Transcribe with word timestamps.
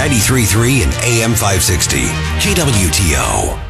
93.3 0.00 0.82
and 0.84 0.94
AM 1.04 1.32
560. 1.34 1.98
KWTO. 2.40 3.60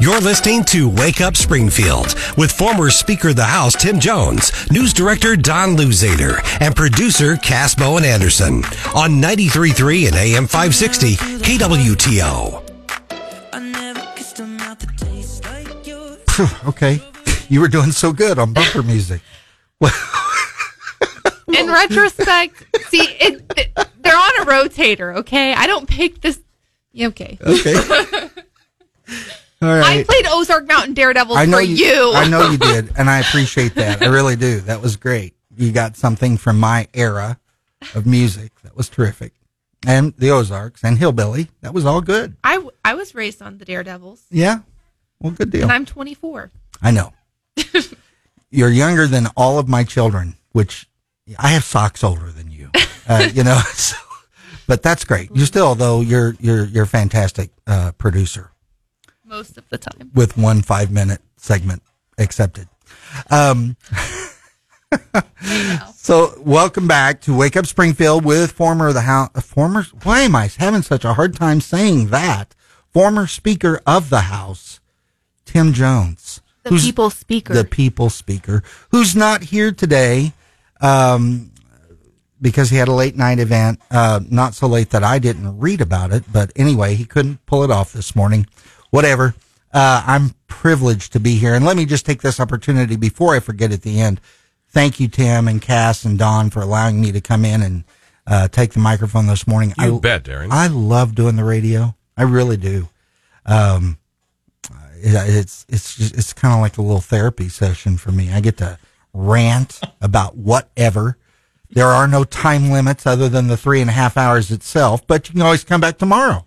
You're 0.00 0.20
listening 0.20 0.62
to 0.66 0.88
Wake 0.88 1.20
Up 1.20 1.36
Springfield 1.36 2.14
with 2.38 2.52
former 2.52 2.88
Speaker 2.88 3.30
of 3.30 3.36
the 3.36 3.42
House 3.42 3.74
Tim 3.74 3.98
Jones, 3.98 4.52
News 4.70 4.92
Director 4.92 5.34
Don 5.34 5.76
Luzader, 5.76 6.38
and 6.60 6.76
producer 6.76 7.36
Cass 7.38 7.74
Bowen 7.74 8.04
Anderson 8.04 8.62
on 8.94 9.20
93.3 9.20 10.06
and 10.06 10.14
AM 10.14 10.46
560 10.46 11.16
KWTO. 11.16 12.62
okay. 16.68 17.02
You 17.48 17.60
were 17.60 17.66
doing 17.66 17.90
so 17.90 18.12
good 18.12 18.38
on 18.38 18.52
bumper 18.52 18.84
music. 18.84 19.20
In 21.48 21.68
oh. 21.68 21.72
retrospect, 21.72 22.64
see, 22.88 23.02
it, 23.02 23.42
it, 23.56 23.88
they're 24.00 24.16
on 24.16 24.42
a 24.42 24.46
rotator, 24.46 25.16
okay? 25.18 25.54
I 25.54 25.66
don't 25.66 25.88
pick 25.88 26.20
this. 26.20 26.40
Okay. 27.00 27.38
Okay. 27.40 27.74
All 29.62 29.68
right. 29.68 30.00
I 30.00 30.04
played 30.04 30.26
Ozark 30.28 30.66
Mountain 30.66 30.94
Daredevil 30.94 31.36
I 31.36 31.46
know 31.46 31.58
for 31.58 31.62
you. 31.62 32.12
I 32.14 32.28
know 32.28 32.50
you 32.50 32.58
did, 32.72 32.92
and 32.98 33.08
I 33.08 33.20
appreciate 33.20 33.74
that. 33.76 34.02
I 34.02 34.06
really 34.06 34.36
do. 34.36 34.60
That 34.60 34.82
was 34.82 34.96
great. 34.96 35.34
You 35.56 35.72
got 35.72 35.96
something 35.96 36.36
from 36.36 36.58
my 36.58 36.88
era 36.92 37.38
of 37.94 38.06
music. 38.06 38.52
That 38.62 38.76
was 38.76 38.88
terrific. 38.88 39.32
And 39.86 40.14
the 40.18 40.30
Ozarks 40.30 40.82
and 40.82 40.98
Hillbilly. 40.98 41.48
That 41.60 41.72
was 41.72 41.86
all 41.86 42.00
good. 42.00 42.36
I, 42.42 42.66
I 42.84 42.94
was 42.94 43.14
raised 43.14 43.40
on 43.40 43.58
the 43.58 43.64
Daredevils, 43.64 44.24
Yeah. 44.30 44.60
Well, 45.20 45.32
good 45.32 45.50
deal. 45.50 45.62
and 45.62 45.72
I'm 45.72 45.86
24. 45.86 46.50
I 46.82 46.90
know. 46.90 47.12
You're 48.50 48.70
younger 48.70 49.06
than 49.06 49.28
all 49.36 49.58
of 49.58 49.68
my 49.68 49.84
children, 49.84 50.36
which 50.52 50.88
I 51.38 51.48
have 51.48 51.64
socks 51.64 52.04
older 52.04 52.30
than 52.30 52.50
you. 52.50 52.70
Uh, 53.08 53.28
you 53.34 53.42
know, 53.42 53.58
so, 53.72 53.96
but 54.66 54.82
that's 54.82 55.04
great. 55.04 55.30
You 55.34 55.44
still, 55.44 55.74
though, 55.74 56.00
you're 56.00 56.36
you're 56.40 56.64
you're 56.64 56.84
a 56.84 56.88
fantastic 56.88 57.50
uh, 57.66 57.92
producer 57.92 58.52
Most 59.24 59.58
of 59.58 59.68
the 59.68 59.78
time. 59.78 60.10
with 60.14 60.36
one 60.36 60.62
five 60.62 60.90
minute 60.90 61.20
segment 61.36 61.82
accepted. 62.18 62.68
Um, 63.30 63.76
so 65.94 66.34
welcome 66.40 66.86
back 66.86 67.20
to 67.22 67.36
Wake 67.36 67.56
Up 67.56 67.66
Springfield 67.66 68.24
with 68.24 68.52
former 68.52 68.92
the 68.92 69.02
house, 69.02 69.30
former. 69.42 69.84
Why 70.02 70.20
am 70.20 70.36
I 70.36 70.48
having 70.56 70.82
such 70.82 71.04
a 71.04 71.14
hard 71.14 71.34
time 71.34 71.60
saying 71.60 72.08
that? 72.08 72.54
Former 72.92 73.26
Speaker 73.26 73.80
of 73.86 74.08
the 74.08 74.22
House, 74.22 74.80
Tim 75.44 75.72
Jones. 75.72 76.40
The 76.62 76.70
people 76.78 77.10
speaker. 77.10 77.52
the 77.52 77.64
people 77.64 78.10
speaker, 78.10 78.62
who's 78.90 79.14
not 79.14 79.44
here 79.44 79.70
today 79.70 80.32
um, 80.80 81.50
because 82.40 82.70
he 82.70 82.76
had 82.76 82.88
a 82.88 82.92
late 82.92 83.16
night 83.16 83.38
event. 83.38 83.80
Uh, 83.90 84.20
not 84.28 84.54
so 84.54 84.66
late 84.66 84.90
that 84.90 85.02
I 85.04 85.18
didn't 85.18 85.58
read 85.58 85.80
about 85.80 86.12
it, 86.12 86.24
but 86.32 86.52
anyway, 86.56 86.94
he 86.94 87.04
couldn't 87.04 87.44
pull 87.46 87.64
it 87.64 87.70
off 87.70 87.92
this 87.92 88.14
morning. 88.14 88.46
Whatever. 88.90 89.34
Uh, 89.72 90.02
I'm 90.06 90.30
privileged 90.46 91.12
to 91.12 91.20
be 91.20 91.36
here. 91.36 91.54
And 91.54 91.64
let 91.64 91.76
me 91.76 91.84
just 91.84 92.06
take 92.06 92.22
this 92.22 92.40
opportunity 92.40 92.96
before 92.96 93.34
I 93.34 93.40
forget 93.40 93.72
at 93.72 93.82
the 93.82 94.00
end. 94.00 94.20
Thank 94.68 95.00
you, 95.00 95.08
Tim 95.08 95.48
and 95.48 95.60
Cass 95.60 96.04
and 96.04 96.18
Don, 96.18 96.50
for 96.50 96.60
allowing 96.62 97.00
me 97.00 97.12
to 97.12 97.20
come 97.20 97.44
in 97.44 97.62
and 97.62 97.84
uh, 98.26 98.48
take 98.48 98.72
the 98.72 98.78
microphone 98.80 99.26
this 99.26 99.46
morning. 99.46 99.74
You 99.78 99.96
I, 99.96 99.98
bet, 100.00 100.24
Darin. 100.24 100.50
I 100.50 100.68
love 100.68 101.14
doing 101.14 101.36
the 101.36 101.44
radio. 101.44 101.94
I 102.16 102.22
really 102.22 102.56
do. 102.56 102.88
Um, 103.44 103.98
it- 104.94 105.36
it's 105.36 105.66
it's 105.68 105.96
just, 105.96 106.14
it's 106.16 106.32
kind 106.32 106.54
of 106.54 106.60
like 106.60 106.78
a 106.78 106.82
little 106.82 107.00
therapy 107.00 107.48
session 107.48 107.96
for 107.98 108.10
me. 108.12 108.32
I 108.32 108.40
get 108.40 108.56
to 108.58 108.78
rant 109.16 109.80
about 110.00 110.36
whatever. 110.36 111.16
There 111.70 111.88
are 111.88 112.06
no 112.06 112.24
time 112.24 112.70
limits 112.70 113.06
other 113.06 113.28
than 113.28 113.48
the 113.48 113.56
three 113.56 113.80
and 113.80 113.90
a 113.90 113.94
half 113.94 114.16
hours 114.16 114.50
itself, 114.50 115.06
but 115.06 115.28
you 115.28 115.32
can 115.32 115.42
always 115.42 115.64
come 115.64 115.80
back 115.80 115.98
tomorrow. 115.98 116.46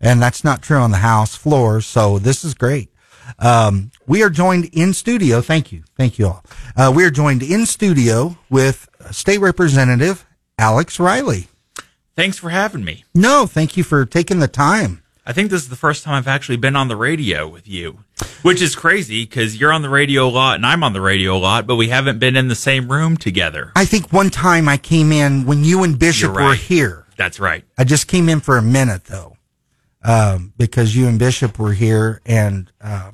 And 0.00 0.20
that's 0.20 0.44
not 0.44 0.62
true 0.62 0.78
on 0.78 0.90
the 0.90 0.98
house 0.98 1.34
floor. 1.34 1.80
So 1.80 2.18
this 2.18 2.44
is 2.44 2.54
great. 2.54 2.90
Um, 3.38 3.90
we 4.06 4.22
are 4.22 4.30
joined 4.30 4.70
in 4.72 4.92
studio. 4.92 5.40
Thank 5.40 5.72
you. 5.72 5.82
Thank 5.96 6.18
you 6.18 6.26
all. 6.26 6.44
Uh, 6.76 6.92
we 6.94 7.04
are 7.04 7.10
joined 7.10 7.42
in 7.42 7.66
studio 7.66 8.38
with 8.48 8.88
State 9.10 9.38
Representative 9.38 10.26
Alex 10.58 11.00
Riley. 11.00 11.48
Thanks 12.14 12.38
for 12.38 12.50
having 12.50 12.84
me. 12.84 13.04
No, 13.14 13.46
thank 13.46 13.76
you 13.76 13.82
for 13.82 14.06
taking 14.06 14.38
the 14.38 14.48
time. 14.48 15.02
I 15.26 15.32
think 15.32 15.50
this 15.50 15.62
is 15.62 15.68
the 15.68 15.76
first 15.76 16.04
time 16.04 16.14
I've 16.14 16.28
actually 16.28 16.56
been 16.56 16.76
on 16.76 16.88
the 16.88 16.96
radio 16.96 17.48
with 17.48 17.66
you, 17.66 18.04
which 18.42 18.62
is 18.62 18.74
crazy 18.74 19.24
because 19.24 19.58
you're 19.60 19.72
on 19.72 19.82
the 19.82 19.88
radio 19.88 20.26
a 20.26 20.30
lot 20.30 20.56
and 20.56 20.66
I'm 20.66 20.82
on 20.82 20.92
the 20.92 21.00
radio 21.00 21.36
a 21.36 21.38
lot, 21.38 21.66
but 21.66 21.76
we 21.76 21.88
haven't 21.88 22.18
been 22.18 22.36
in 22.36 22.48
the 22.48 22.54
same 22.54 22.90
room 22.90 23.16
together. 23.16 23.72
I 23.76 23.84
think 23.84 24.12
one 24.12 24.30
time 24.30 24.68
I 24.68 24.76
came 24.76 25.12
in 25.12 25.46
when 25.46 25.64
you 25.64 25.82
and 25.82 25.98
Bishop 25.98 26.34
right. 26.34 26.46
were 26.48 26.54
here. 26.54 27.06
That's 27.16 27.40
right. 27.40 27.64
I 27.78 27.84
just 27.84 28.08
came 28.08 28.28
in 28.28 28.40
for 28.40 28.56
a 28.56 28.62
minute 28.62 29.04
though, 29.04 29.36
um, 30.02 30.52
because 30.56 30.94
you 30.94 31.08
and 31.08 31.18
Bishop 31.18 31.58
were 31.58 31.72
here, 31.72 32.20
and 32.26 32.70
um, 32.80 33.12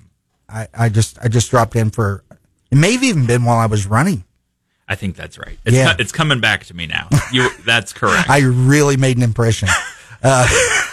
I, 0.48 0.68
I 0.74 0.88
just 0.88 1.18
I 1.22 1.28
just 1.28 1.50
dropped 1.50 1.76
in 1.76 1.90
for. 1.90 2.24
It 2.70 2.76
may 2.78 2.92
have 2.92 3.04
even 3.04 3.26
been 3.26 3.44
while 3.44 3.58
I 3.58 3.66
was 3.66 3.86
running. 3.86 4.24
I 4.88 4.94
think 4.94 5.14
that's 5.16 5.38
right. 5.38 5.58
It's, 5.64 5.76
Yeah. 5.76 5.94
co- 5.94 5.96
it's 6.02 6.12
coming 6.12 6.40
back 6.40 6.64
to 6.66 6.74
me 6.74 6.86
now. 6.86 7.08
You, 7.32 7.48
that's 7.64 7.92
correct. 7.92 8.28
I 8.30 8.40
really 8.40 8.96
made 8.96 9.16
an 9.16 9.22
impression. 9.22 9.68
Uh, 10.22 10.46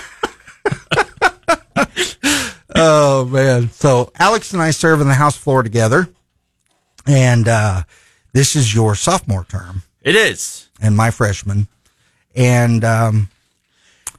oh 2.80 3.26
man! 3.26 3.70
So 3.72 4.12
Alex 4.18 4.54
and 4.54 4.62
I 4.62 4.72
serve 4.72 5.02
in 5.02 5.08
the 5.08 5.14
House 5.14 5.38
floor 5.38 5.64
together, 5.64 6.08
and 7.06 7.48
uh, 7.48 7.84
this 8.34 8.56
is 8.56 8.74
your 8.74 8.96
sophomore 8.96 9.46
term 9.46 9.84
it 10.02 10.16
is. 10.16 10.70
and 10.82 10.96
my 10.96 11.12
freshman, 11.12 11.68
and 12.36 12.84
um, 12.84 13.30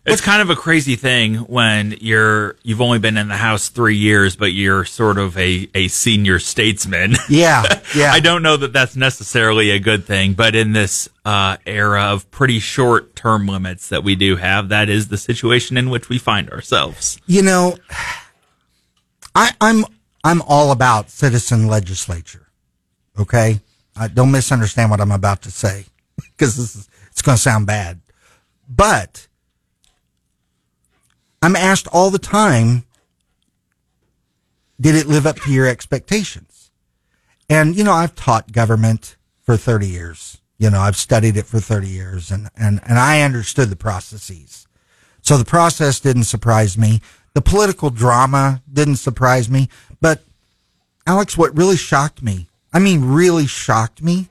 It's 0.06 0.20
kind 0.22 0.42
of 0.42 0.50
a 0.50 0.56
crazy 0.56 0.96
thing 0.96 1.36
when 1.36 1.94
you're 2.00 2.56
you've 2.62 2.80
only 2.80 2.98
been 2.98 3.16
in 3.16 3.28
the 3.28 3.36
house 3.36 3.68
three 3.68 3.96
years, 3.96 4.34
but 4.36 4.52
you're 4.52 4.84
sort 4.84 5.18
of 5.18 5.36
a, 5.38 5.68
a 5.74 5.88
senior 5.88 6.38
statesman. 6.38 7.14
yeah, 7.28 7.80
yeah. 7.94 8.10
I 8.12 8.20
don't 8.20 8.42
know 8.42 8.56
that 8.56 8.72
that's 8.72 8.96
necessarily 8.96 9.70
a 9.70 9.78
good 9.78 10.04
thing, 10.04 10.32
but 10.34 10.54
in 10.54 10.72
this 10.72 11.08
uh, 11.24 11.58
era 11.66 12.04
of 12.12 12.30
pretty 12.30 12.58
short 12.58 13.14
term 13.14 13.46
limits 13.46 13.88
that 13.90 14.02
we 14.02 14.14
do 14.16 14.36
have, 14.36 14.68
that 14.70 14.88
is 14.88 15.08
the 15.08 15.18
situation 15.18 15.76
in 15.76 15.90
which 15.90 16.08
we 16.08 16.18
find 16.18 16.50
ourselves. 16.50 17.20
you 17.26 17.42
know, 17.42 17.76
I, 19.34 19.52
I'm 19.60 19.84
I'm 20.24 20.42
all 20.42 20.72
about 20.72 21.10
citizen 21.10 21.66
legislature. 21.66 22.48
Okay, 23.18 23.60
uh, 23.96 24.08
don't 24.08 24.30
misunderstand 24.30 24.90
what 24.90 25.00
I'm 25.00 25.12
about 25.12 25.42
to 25.42 25.50
say 25.50 25.86
because 26.16 26.56
this 26.56 26.76
is 26.76 26.88
it's 27.10 27.22
going 27.22 27.36
to 27.36 27.42
sound 27.42 27.66
bad, 27.66 28.00
but 28.68 29.26
I'm 31.42 31.56
asked 31.56 31.86
all 31.88 32.10
the 32.10 32.18
time, 32.18 32.84
did 34.80 34.94
it 34.94 35.06
live 35.06 35.26
up 35.26 35.36
to 35.40 35.52
your 35.52 35.66
expectations? 35.66 36.70
And 37.48 37.76
you 37.76 37.84
know, 37.84 37.92
I've 37.92 38.14
taught 38.14 38.52
government 38.52 39.16
for 39.42 39.56
30 39.56 39.86
years. 39.86 40.38
You 40.58 40.70
know, 40.70 40.80
I've 40.80 40.96
studied 40.96 41.36
it 41.36 41.46
for 41.46 41.58
30 41.58 41.88
years, 41.88 42.30
and 42.30 42.50
and 42.56 42.80
and 42.86 42.98
I 42.98 43.22
understood 43.22 43.70
the 43.70 43.76
processes. 43.76 44.66
So 45.22 45.36
the 45.36 45.44
process 45.44 46.00
didn't 46.00 46.24
surprise 46.24 46.76
me. 46.78 47.00
The 47.34 47.42
political 47.42 47.90
drama 47.90 48.62
didn't 48.70 48.96
surprise 48.96 49.48
me. 49.48 49.68
But 50.00 50.22
Alex, 51.06 51.36
what 51.36 51.56
really 51.56 51.76
shocked 51.76 52.22
me, 52.22 52.48
I 52.72 52.78
mean, 52.78 53.04
really 53.04 53.46
shocked 53.46 54.02
me, 54.02 54.28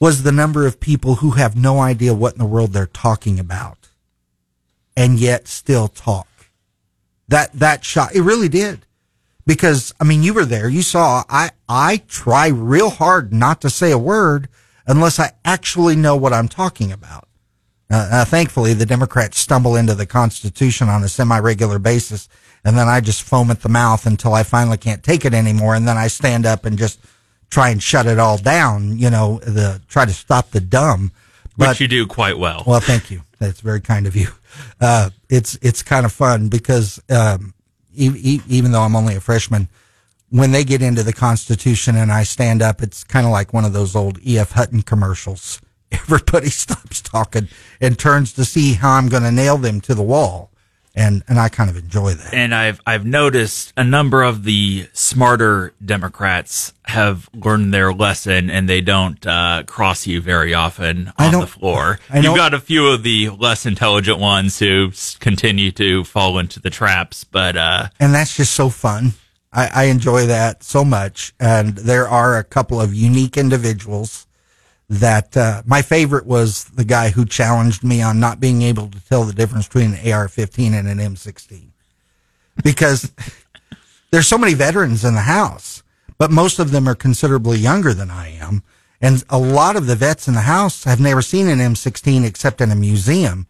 was 0.00 0.22
the 0.22 0.32
number 0.32 0.66
of 0.66 0.80
people 0.80 1.16
who 1.16 1.32
have 1.32 1.56
no 1.56 1.78
idea 1.78 2.14
what 2.14 2.32
in 2.32 2.38
the 2.38 2.44
world 2.44 2.72
they're 2.72 2.86
talking 2.86 3.38
about 3.38 3.88
and 4.96 5.18
yet 5.18 5.46
still 5.46 5.88
talk. 5.88 6.26
That, 7.28 7.52
that 7.52 7.84
shock, 7.84 8.14
it 8.14 8.22
really 8.22 8.48
did. 8.48 8.84
Because, 9.46 9.94
I 10.00 10.04
mean, 10.04 10.22
you 10.22 10.34
were 10.34 10.44
there, 10.44 10.68
you 10.68 10.82
saw, 10.82 11.24
I, 11.28 11.50
I 11.68 12.02
try 12.08 12.48
real 12.48 12.90
hard 12.90 13.32
not 13.32 13.60
to 13.62 13.70
say 13.70 13.90
a 13.90 13.98
word 13.98 14.48
unless 14.86 15.18
I 15.18 15.32
actually 15.44 15.96
know 15.96 16.16
what 16.16 16.32
I'm 16.32 16.48
talking 16.48 16.92
about. 16.92 17.28
Uh, 17.92 18.08
uh, 18.10 18.24
thankfully, 18.24 18.72
the 18.72 18.86
Democrats 18.86 19.38
stumble 19.38 19.76
into 19.76 19.94
the 19.94 20.06
Constitution 20.06 20.88
on 20.88 21.04
a 21.04 21.08
semi-regular 21.08 21.78
basis, 21.78 22.26
and 22.64 22.78
then 22.78 22.88
I 22.88 23.02
just 23.02 23.22
foam 23.22 23.50
at 23.50 23.60
the 23.60 23.68
mouth 23.68 24.06
until 24.06 24.32
I 24.32 24.44
finally 24.44 24.78
can't 24.78 25.02
take 25.02 25.26
it 25.26 25.34
anymore, 25.34 25.74
and 25.74 25.86
then 25.86 25.98
I 25.98 26.06
stand 26.08 26.46
up 26.46 26.64
and 26.64 26.78
just 26.78 26.98
try 27.50 27.68
and 27.68 27.82
shut 27.82 28.06
it 28.06 28.18
all 28.18 28.38
down. 28.38 28.98
You 28.98 29.10
know, 29.10 29.40
the 29.40 29.82
try 29.88 30.06
to 30.06 30.12
stop 30.12 30.50
the 30.52 30.60
dumb. 30.60 31.12
Which 31.56 31.80
you 31.80 31.88
do 31.88 32.06
quite 32.06 32.38
well. 32.38 32.64
Well, 32.66 32.80
thank 32.80 33.10
you. 33.10 33.22
That's 33.38 33.60
very 33.60 33.80
kind 33.80 34.06
of 34.06 34.16
you. 34.16 34.28
Uh, 34.80 35.10
it's 35.28 35.58
it's 35.60 35.82
kind 35.82 36.06
of 36.06 36.12
fun 36.12 36.48
because 36.48 37.00
um, 37.10 37.52
e- 37.94 38.10
e- 38.14 38.42
even 38.48 38.72
though 38.72 38.82
I'm 38.82 38.96
only 38.96 39.16
a 39.16 39.20
freshman, 39.20 39.68
when 40.30 40.52
they 40.52 40.64
get 40.64 40.80
into 40.80 41.02
the 41.02 41.12
Constitution 41.12 41.96
and 41.96 42.10
I 42.10 42.22
stand 42.22 42.62
up, 42.62 42.82
it's 42.82 43.04
kind 43.04 43.26
of 43.26 43.32
like 43.32 43.52
one 43.52 43.64
of 43.64 43.74
those 43.74 43.94
old 43.94 44.18
E.F. 44.26 44.52
Hutton 44.52 44.82
commercials. 44.82 45.60
Everybody 46.02 46.50
stops 46.50 47.00
talking 47.00 47.48
and 47.80 47.98
turns 47.98 48.32
to 48.34 48.44
see 48.44 48.74
how 48.74 48.92
I'm 48.92 49.08
going 49.08 49.22
to 49.22 49.32
nail 49.32 49.58
them 49.58 49.80
to 49.82 49.94
the 49.94 50.02
wall. 50.02 50.50
and 50.94 51.22
and 51.26 51.38
I 51.38 51.48
kind 51.48 51.70
of 51.70 51.76
enjoy 51.76 52.14
that. 52.14 52.34
And 52.34 52.54
I've 52.54 52.80
I've 52.86 53.06
noticed 53.06 53.72
a 53.76 53.84
number 53.84 54.22
of 54.22 54.44
the 54.44 54.88
smarter 54.92 55.72
Democrats 55.84 56.72
have 56.84 57.28
learned 57.34 57.72
their 57.72 57.92
lesson, 57.94 58.50
and 58.50 58.68
they 58.68 58.80
don't 58.82 59.26
uh, 59.26 59.62
cross 59.66 60.06
you 60.06 60.20
very 60.20 60.52
often 60.52 61.12
on 61.18 61.32
the 61.40 61.46
floor. 61.46 61.98
You've 62.14 62.36
got 62.36 62.52
a 62.52 62.60
few 62.60 62.88
of 62.88 63.02
the 63.02 63.30
less 63.30 63.64
intelligent 63.64 64.18
ones 64.18 64.58
who 64.58 64.92
continue 65.18 65.70
to 65.72 66.04
fall 66.04 66.38
into 66.38 66.60
the 66.60 66.70
traps, 66.70 67.24
but 67.24 67.56
uh, 67.56 67.88
and 67.98 68.12
that's 68.14 68.36
just 68.36 68.52
so 68.52 68.68
fun. 68.68 69.12
I, 69.52 69.68
I 69.74 69.84
enjoy 69.84 70.26
that 70.26 70.62
so 70.62 70.84
much. 70.84 71.34
And 71.38 71.76
there 71.76 72.08
are 72.08 72.38
a 72.38 72.44
couple 72.44 72.80
of 72.80 72.94
unique 72.94 73.36
individuals 73.36 74.26
that 74.92 75.34
uh, 75.38 75.62
my 75.64 75.80
favorite 75.80 76.26
was 76.26 76.64
the 76.64 76.84
guy 76.84 77.08
who 77.08 77.24
challenged 77.24 77.82
me 77.82 78.02
on 78.02 78.20
not 78.20 78.40
being 78.40 78.60
able 78.60 78.88
to 78.88 79.00
tell 79.06 79.24
the 79.24 79.32
difference 79.32 79.66
between 79.66 79.94
an 79.94 80.12
AR-15 80.12 80.74
and 80.74 80.86
an 80.86 80.98
M16 80.98 81.68
because 82.62 83.10
there's 84.10 84.28
so 84.28 84.36
many 84.36 84.52
veterans 84.52 85.02
in 85.02 85.14
the 85.14 85.22
house, 85.22 85.82
but 86.18 86.30
most 86.30 86.58
of 86.58 86.72
them 86.72 86.86
are 86.86 86.94
considerably 86.94 87.56
younger 87.56 87.94
than 87.94 88.10
I 88.10 88.32
am. 88.32 88.62
And 89.00 89.24
a 89.30 89.38
lot 89.38 89.76
of 89.76 89.86
the 89.86 89.96
vets 89.96 90.28
in 90.28 90.34
the 90.34 90.42
house 90.42 90.84
have 90.84 91.00
never 91.00 91.22
seen 91.22 91.48
an 91.48 91.58
M16 91.58 92.26
except 92.26 92.60
in 92.60 92.70
a 92.70 92.76
museum. 92.76 93.46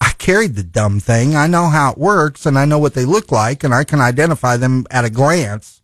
I 0.00 0.12
carried 0.16 0.54
the 0.54 0.64
dumb 0.64 1.00
thing. 1.00 1.36
I 1.36 1.48
know 1.48 1.68
how 1.68 1.92
it 1.92 1.98
works 1.98 2.46
and 2.46 2.58
I 2.58 2.64
know 2.64 2.78
what 2.78 2.94
they 2.94 3.04
look 3.04 3.30
like 3.30 3.62
and 3.62 3.74
I 3.74 3.84
can 3.84 4.00
identify 4.00 4.56
them 4.56 4.86
at 4.90 5.04
a 5.04 5.10
glance. 5.10 5.82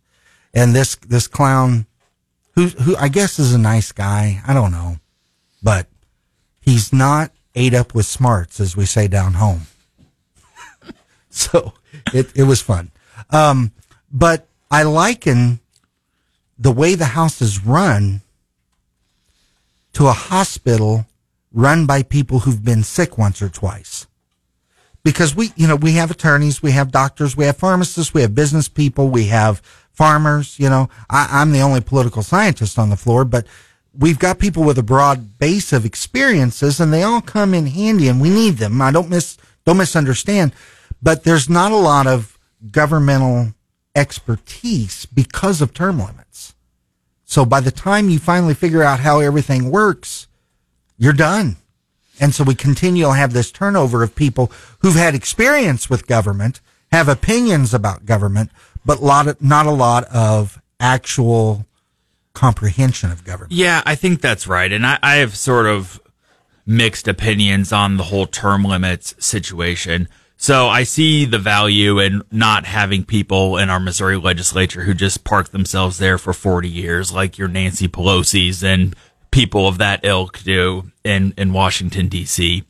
And 0.51 0.73
this, 0.73 0.95
this 0.95 1.27
clown 1.27 1.85
who, 2.55 2.67
who 2.67 2.95
I 2.95 3.09
guess 3.09 3.39
is 3.39 3.53
a 3.53 3.59
nice 3.59 3.91
guy. 3.91 4.41
I 4.47 4.53
don't 4.53 4.71
know, 4.71 4.97
but 5.61 5.87
he's 6.61 6.91
not 6.91 7.31
ate 7.53 7.73
up 7.73 7.93
with 7.93 8.05
smarts, 8.05 8.59
as 8.59 8.75
we 8.75 8.85
say 8.85 9.07
down 9.07 9.33
home. 9.33 9.61
so 11.29 11.73
it, 12.13 12.31
it 12.35 12.43
was 12.43 12.61
fun. 12.61 12.91
Um, 13.29 13.71
but 14.11 14.47
I 14.71 14.83
liken 14.83 15.59
the 16.57 16.71
way 16.71 16.95
the 16.95 17.05
house 17.05 17.41
is 17.41 17.65
run 17.65 18.21
to 19.93 20.07
a 20.07 20.13
hospital 20.13 21.05
run 21.53 21.85
by 21.85 22.03
people 22.03 22.39
who've 22.39 22.63
been 22.63 22.83
sick 22.83 23.17
once 23.17 23.41
or 23.41 23.49
twice. 23.49 24.07
Because 25.03 25.35
we, 25.35 25.51
you 25.55 25.67
know, 25.67 25.75
we 25.75 25.93
have 25.93 26.11
attorneys, 26.11 26.63
we 26.63 26.71
have 26.71 26.91
doctors, 26.91 27.37
we 27.37 27.45
have 27.45 27.57
pharmacists, 27.57 28.13
we 28.13 28.21
have 28.21 28.33
business 28.33 28.67
people, 28.67 29.09
we 29.09 29.27
have 29.27 29.61
farmers, 29.95 30.59
you 30.59 30.69
know, 30.69 30.89
I, 31.09 31.27
I'm 31.31 31.51
the 31.51 31.61
only 31.61 31.81
political 31.81 32.21
scientist 32.21 32.77
on 32.77 32.89
the 32.89 32.97
floor, 32.97 33.25
but 33.25 33.47
we've 33.97 34.19
got 34.19 34.39
people 34.39 34.63
with 34.63 34.77
a 34.77 34.83
broad 34.83 35.37
base 35.39 35.73
of 35.73 35.85
experiences 35.85 36.79
and 36.79 36.93
they 36.93 37.03
all 37.03 37.21
come 37.21 37.53
in 37.53 37.67
handy 37.67 38.07
and 38.07 38.21
we 38.21 38.29
need 38.29 38.57
them. 38.57 38.81
I 38.81 38.91
don't 38.91 39.09
miss, 39.09 39.37
don't 39.65 39.77
misunderstand, 39.77 40.53
but 41.01 41.23
there's 41.23 41.49
not 41.49 41.71
a 41.71 41.77
lot 41.77 42.07
of 42.07 42.37
governmental 42.71 43.53
expertise 43.95 45.05
because 45.05 45.61
of 45.61 45.73
term 45.73 45.99
limits. 45.99 46.53
So 47.23 47.45
by 47.45 47.61
the 47.61 47.71
time 47.71 48.09
you 48.09 48.19
finally 48.19 48.53
figure 48.53 48.83
out 48.83 48.99
how 48.99 49.19
everything 49.19 49.71
works, 49.71 50.27
you're 50.97 51.13
done. 51.13 51.57
And 52.19 52.33
so 52.33 52.43
we 52.43 52.55
continue 52.55 53.05
to 53.05 53.13
have 53.13 53.33
this 53.33 53.51
turnover 53.51 54.03
of 54.03 54.15
people 54.15 54.51
who've 54.79 54.95
had 54.95 55.15
experience 55.15 55.89
with 55.89 56.07
government, 56.07 56.61
have 56.91 57.09
opinions 57.09 57.73
about 57.73 58.05
government, 58.05 58.51
but 58.85 59.01
lot 59.01 59.27
of, 59.27 59.41
not 59.41 59.65
a 59.65 59.71
lot 59.71 60.05
of 60.05 60.61
actual 60.79 61.65
comprehension 62.33 63.11
of 63.11 63.23
government. 63.23 63.53
Yeah, 63.53 63.81
I 63.85 63.95
think 63.95 64.21
that's 64.21 64.47
right. 64.47 64.71
And 64.71 64.85
I, 64.85 64.99
I 65.01 65.15
have 65.15 65.35
sort 65.35 65.65
of 65.65 65.99
mixed 66.65 67.07
opinions 67.07 67.71
on 67.71 67.97
the 67.97 68.03
whole 68.03 68.27
term 68.27 68.63
limits 68.63 69.15
situation. 69.19 70.07
So 70.37 70.67
I 70.67 70.83
see 70.83 71.25
the 71.25 71.39
value 71.39 71.99
in 71.99 72.21
not 72.29 72.65
having 72.65 73.05
people 73.05 73.57
in 73.57 73.69
our 73.69 73.79
Missouri 73.79 74.17
legislature 74.17 74.83
who 74.83 74.93
just 74.93 75.23
park 75.23 75.49
themselves 75.49 75.97
there 75.97 76.17
for 76.17 76.33
40 76.33 76.69
years, 76.69 77.11
like 77.11 77.37
your 77.37 77.47
Nancy 77.47 77.87
Pelosi's 77.87 78.63
and 78.63 78.95
people 79.31 79.67
of 79.67 79.77
that 79.77 80.03
ilk 80.03 80.39
do 80.43 80.91
in, 81.03 81.33
in 81.37 81.53
Washington, 81.53 82.07
D.C. 82.09 82.63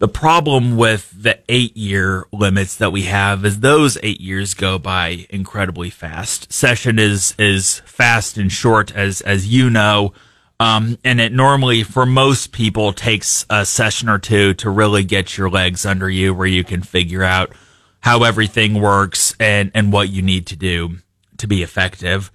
The 0.00 0.08
problem 0.08 0.78
with 0.78 1.12
the 1.14 1.40
eight 1.50 1.76
year 1.76 2.24
limits 2.32 2.74
that 2.76 2.90
we 2.90 3.02
have 3.02 3.44
is 3.44 3.60
those 3.60 3.98
eight 4.02 4.18
years 4.18 4.54
go 4.54 4.78
by 4.78 5.26
incredibly 5.28 5.90
fast. 5.90 6.50
Session 6.50 6.98
is, 6.98 7.34
is 7.38 7.80
fast 7.84 8.38
and 8.38 8.50
short 8.50 8.96
as, 8.96 9.20
as 9.20 9.48
you 9.48 9.68
know. 9.68 10.14
Um, 10.58 10.96
and 11.04 11.20
it 11.20 11.34
normally 11.34 11.82
for 11.82 12.06
most 12.06 12.50
people 12.50 12.94
takes 12.94 13.44
a 13.50 13.66
session 13.66 14.08
or 14.08 14.18
two 14.18 14.54
to 14.54 14.70
really 14.70 15.04
get 15.04 15.36
your 15.36 15.50
legs 15.50 15.84
under 15.84 16.08
you 16.08 16.32
where 16.32 16.46
you 16.46 16.64
can 16.64 16.80
figure 16.80 17.22
out 17.22 17.52
how 18.00 18.22
everything 18.22 18.80
works 18.80 19.34
and, 19.38 19.70
and 19.74 19.92
what 19.92 20.08
you 20.08 20.22
need 20.22 20.46
to 20.46 20.56
do 20.56 20.96
to 21.36 21.46
be 21.46 21.62
effective. 21.62 22.32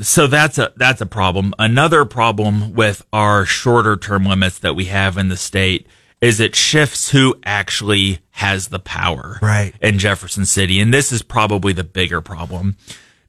So 0.00 0.26
that's 0.26 0.58
a 0.58 0.72
that's 0.76 1.00
a 1.00 1.06
problem. 1.06 1.54
Another 1.60 2.04
problem 2.04 2.74
with 2.74 3.06
our 3.12 3.44
shorter 3.44 3.96
term 3.96 4.24
limits 4.24 4.58
that 4.58 4.74
we 4.74 4.86
have 4.86 5.16
in 5.16 5.28
the 5.28 5.36
state 5.36 5.86
is 6.20 6.40
it 6.40 6.54
shifts 6.56 7.10
who 7.10 7.34
actually 7.44 8.18
has 8.32 8.68
the 8.68 8.78
power 8.78 9.38
Right. 9.40 9.72
in 9.80 9.98
Jefferson 9.98 10.44
City. 10.46 10.80
And 10.80 10.92
this 10.92 11.12
is 11.12 11.22
probably 11.22 11.72
the 11.72 11.84
bigger 11.84 12.20
problem 12.20 12.76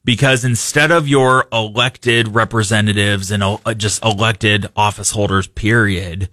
because 0.03 0.43
instead 0.43 0.91
of 0.91 1.07
your 1.07 1.45
elected 1.53 2.29
representatives 2.29 3.29
and 3.31 3.43
uh, 3.43 3.57
just 3.75 4.03
elected 4.03 4.67
office 4.75 5.11
holders, 5.11 5.47
period, 5.47 6.29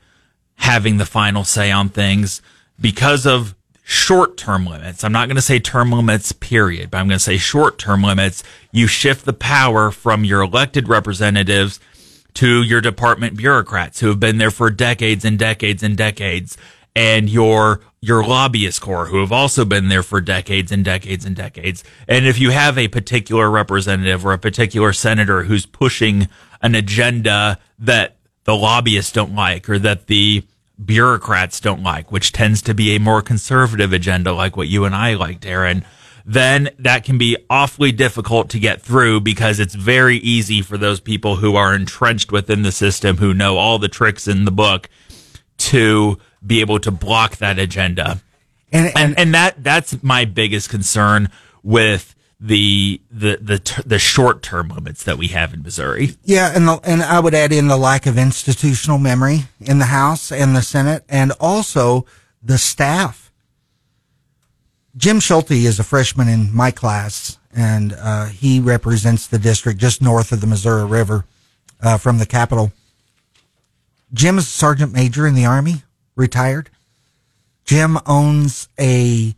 having 0.57 0.97
the 0.97 1.05
final 1.07 1.45
say 1.45 1.71
on 1.71 1.89
things 1.91 2.41
because 2.81 3.27
of 3.27 3.55
short 3.83 4.37
term 4.37 4.67
limits. 4.67 5.05
I'm 5.05 5.13
not 5.13 5.29
going 5.29 5.37
to 5.37 5.43
say 5.43 5.59
term 5.61 5.93
limits, 5.93 6.33
period, 6.33 6.91
but 6.91 6.99
I'm 6.99 7.07
going 7.07 7.19
to 7.19 7.25
say 7.25 7.37
short 7.37 7.79
term 7.79 8.03
limits. 8.03 8.43
You 8.73 8.87
shift 8.87 9.25
the 9.27 9.33
power 9.33 9.91
from 9.91 10.25
your 10.25 10.41
elected 10.43 10.89
representatives 10.89 11.79
to 12.37 12.63
your 12.63 12.81
department 12.81 13.37
bureaucrats 13.37 14.01
who 14.01 14.09
have 14.09 14.21
been 14.21 14.39
there 14.39 14.51
for 14.51 14.71
decades 14.71 15.25
and 15.25 15.39
decades 15.39 15.83
and 15.83 15.97
decades 15.97 16.57
and 16.95 17.29
your 17.29 17.81
your 18.01 18.25
lobbyist 18.25 18.81
corps 18.81 19.07
who 19.07 19.21
have 19.21 19.33
also 19.33 19.65
been 19.65 19.89
there 19.89 20.03
for 20.03 20.21
decades 20.21 20.71
and 20.71 20.85
decades 20.85 21.25
and 21.25 21.35
decades. 21.35 21.83
And 22.07 22.27
if 22.27 22.39
you 22.39 22.51
have 22.51 22.79
a 22.79 22.89
particular 22.89 23.51
representative 23.51 24.25
or 24.25 24.33
a 24.33 24.39
particular 24.39 24.93
senator 24.93 25.43
who's 25.43 25.67
pushing 25.67 26.29
an 26.63 26.75
agenda 26.75 27.59
that 27.79 28.17
the 28.45 28.55
lobbyists 28.55 29.13
don't 29.13 29.35
like 29.35 29.69
or 29.69 29.79
that 29.81 30.07
the 30.07 30.45
bureaucrats 30.83 31.59
don't 31.59 31.83
like, 31.83 32.13
which 32.13 32.33
tends 32.33 32.63
to 32.63 32.75
be 32.75 32.95
a 32.95 33.01
more 33.01 33.23
conservative 33.23 33.93
agenda 33.93 34.33
like 34.33 34.57
what 34.57 34.69
you 34.69 34.85
and 34.85 34.95
I 34.95 35.15
like, 35.15 35.41
Darin, 35.41 35.85
then 36.29 36.71
that 36.81 37.05
can 37.05 37.19
be 37.19 37.37
awfully 37.49 37.93
difficult 37.93 38.51
to 38.51 38.59
get 38.59 38.83
through 38.83 39.21
because 39.21 39.61
it's 39.61 39.77
very 39.77 40.17
easy 40.19 40.61
for 40.61 40.77
those 40.77 40.99
people 40.99 41.37
who 41.37 41.55
are 41.55 41.73
entrenched 41.73 42.33
within 42.33 42.63
the 42.63 42.73
system, 42.73 43.19
who 43.19 43.33
know 43.33 43.57
all 43.57 43.79
the 43.79 43.89
tricks 43.89 44.27
in 44.27 44.45
the 44.45 44.51
book, 44.51 44.89
to 45.57 46.19
be 46.45 46.61
able 46.61 46.81
to 46.81 46.91
block 46.91 47.37
that 47.37 47.61
agenda. 47.61 48.21
And, 48.73 48.87
and, 48.87 48.97
And 48.97 49.19
and 49.19 49.35
that 49.35 49.63
that's 49.63 50.03
my 50.03 50.25
biggest 50.25 50.69
concern 50.69 51.31
with 51.63 52.17
the 52.41 53.01
the 53.11 53.39
the 53.41 53.83
the 53.87 53.99
short 53.99 54.43
term 54.43 54.69
limits 54.69 55.05
that 55.05 55.17
we 55.19 55.29
have 55.29 55.55
in 55.55 55.63
Missouri. 55.63 56.17
yeah, 56.25 56.53
and 56.55 56.67
the, 56.67 56.81
and 56.83 57.03
I 57.03 57.21
would 57.21 57.35
add 57.35 57.53
in 57.53 57.69
the 57.69 57.77
lack 57.77 58.05
of 58.05 58.19
institutional 58.19 58.99
memory 58.99 59.45
in 59.61 59.79
the 59.79 59.87
House 59.87 60.33
and 60.33 60.57
the 60.57 60.63
Senate, 60.63 61.05
and 61.09 61.33
also 61.39 62.05
the 62.43 62.59
staff. 62.59 63.26
Jim 64.97 65.21
Schulte 65.21 65.51
is 65.51 65.79
a 65.79 65.85
freshman 65.85 66.29
in 66.29 66.55
my 66.55 66.71
class, 66.71 67.39
and 67.55 67.93
uh, 67.93 68.27
he 68.27 68.61
represents 68.61 69.27
the 69.27 69.39
district 69.39 69.79
just 69.79 70.01
north 70.01 70.33
of 70.33 70.41
the 70.41 70.47
Missouri 70.47 70.87
River 70.87 71.27
uh, 71.83 71.99
from 71.99 72.19
the 72.19 72.25
capital. 72.25 72.73
Jim 74.15 74.39
is 74.39 74.45
a 74.45 74.51
sergeant 74.51 74.95
major 74.95 75.27
in 75.27 75.35
the 75.35 75.45
Army, 75.45 75.83
retired. 76.15 76.71
Jim 77.67 77.99
owns 78.07 78.69
a 78.81 79.35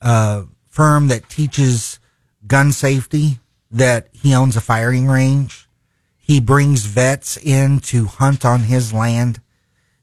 uh, 0.00 0.44
firm 0.68 1.08
that 1.08 1.28
teaches 1.28 1.98
gun 2.46 2.70
safety, 2.70 3.40
that 3.70 4.08
he 4.12 4.32
owns 4.32 4.56
a 4.56 4.60
firing 4.60 5.08
range. 5.08 5.68
He 6.16 6.40
brings 6.40 6.84
vets 6.84 7.36
in 7.36 7.80
to 7.80 8.04
hunt 8.04 8.44
on 8.44 8.60
his 8.60 8.92
land. 8.92 9.40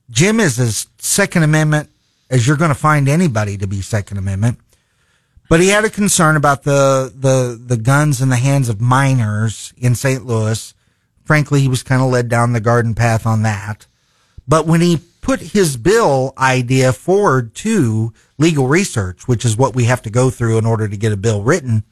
Jim 0.10 0.42
is 0.42 0.60
as 0.60 0.88
Second 0.98 1.44
Amendment 1.44 1.90
as 2.30 2.46
you're 2.46 2.58
going 2.58 2.70
to 2.70 2.76
find 2.76 3.08
anybody 3.08 3.58
to 3.58 3.68
be 3.68 3.82
Second 3.82 4.18
Amendment. 4.18 4.60
But 5.50 5.62
he 5.62 5.70
had 5.70 5.86
a 5.86 5.89
concern 5.89 6.36
about 6.36 6.63
the, 6.63 7.12
the, 7.16 7.60
the 7.62 7.77
guns 7.77 8.22
in 8.22 8.30
the 8.30 8.36
hands 8.36 8.68
of 8.68 8.82
minors 8.82 9.74
in 9.77 9.96
St. 9.96 10.25
Louis. 10.25 10.74
Frankly, 11.24 11.62
he 11.62 11.68
was 11.68 11.84
kind 11.84 12.01
of 12.01 12.10
led 12.10 12.27
down 12.27 12.54
the 12.54 12.60
garden 12.60 12.96
path 12.96 13.25
on 13.25 13.44
that. 13.44 13.86
But 14.48 14.66
when 14.66 14.82
he 14.82 15.01
put 15.22 15.39
his 15.39 15.77
bill 15.77 16.34
idea 16.38 16.94
forward 16.94 17.54
to 17.56 18.13
legal 18.38 18.68
research, 18.68 19.27
which 19.27 19.46
is 19.46 19.58
what 19.58 19.75
we 19.75 19.86
have 19.86 20.01
to 20.04 20.10
go 20.10 20.30
through 20.30 20.58
in 20.58 20.66
order 20.66 20.88
to 20.88 20.98
get 20.98 21.12
a 21.12 21.18
bill 21.18 21.44
written, 21.44 21.84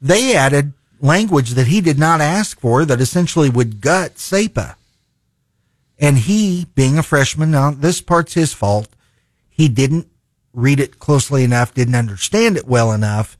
they 0.00 0.36
added 0.36 0.72
language 1.00 1.50
that 1.50 1.66
he 1.66 1.80
did 1.80 1.98
not 1.98 2.20
ask 2.20 2.60
for 2.60 2.84
that 2.84 3.00
essentially 3.00 3.50
would 3.50 3.80
gut 3.80 4.18
SAPA. 4.18 4.76
And 5.98 6.18
he, 6.18 6.66
being 6.74 6.98
a 6.98 7.02
freshman, 7.02 7.50
now 7.50 7.70
this 7.72 8.00
part's 8.00 8.34
his 8.34 8.52
fault, 8.52 8.88
he 9.48 9.68
didn't 9.68 10.08
read 10.52 10.80
it 10.80 10.98
closely 10.98 11.44
enough, 11.44 11.74
didn't 11.74 11.94
understand 11.94 12.56
it 12.56 12.66
well 12.66 12.92
enough, 12.92 13.36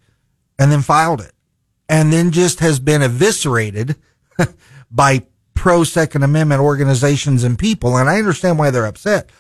and 0.59 0.71
then 0.71 0.83
filed 0.83 1.21
it. 1.21 1.33
And 1.89 2.13
then 2.13 2.31
just 2.31 2.61
has 2.61 2.79
been 2.79 3.03
eviscerated 3.03 3.97
by 4.91 5.27
pro 5.55 5.85
Second 5.85 6.23
Amendment 6.23 6.61
organizations 6.61 7.45
and 7.45 7.59
people. 7.59 7.97
And 7.97 8.09
I 8.09 8.19
understand 8.19 8.59
why 8.59 8.71
they're 8.71 8.87
upset. 8.87 9.31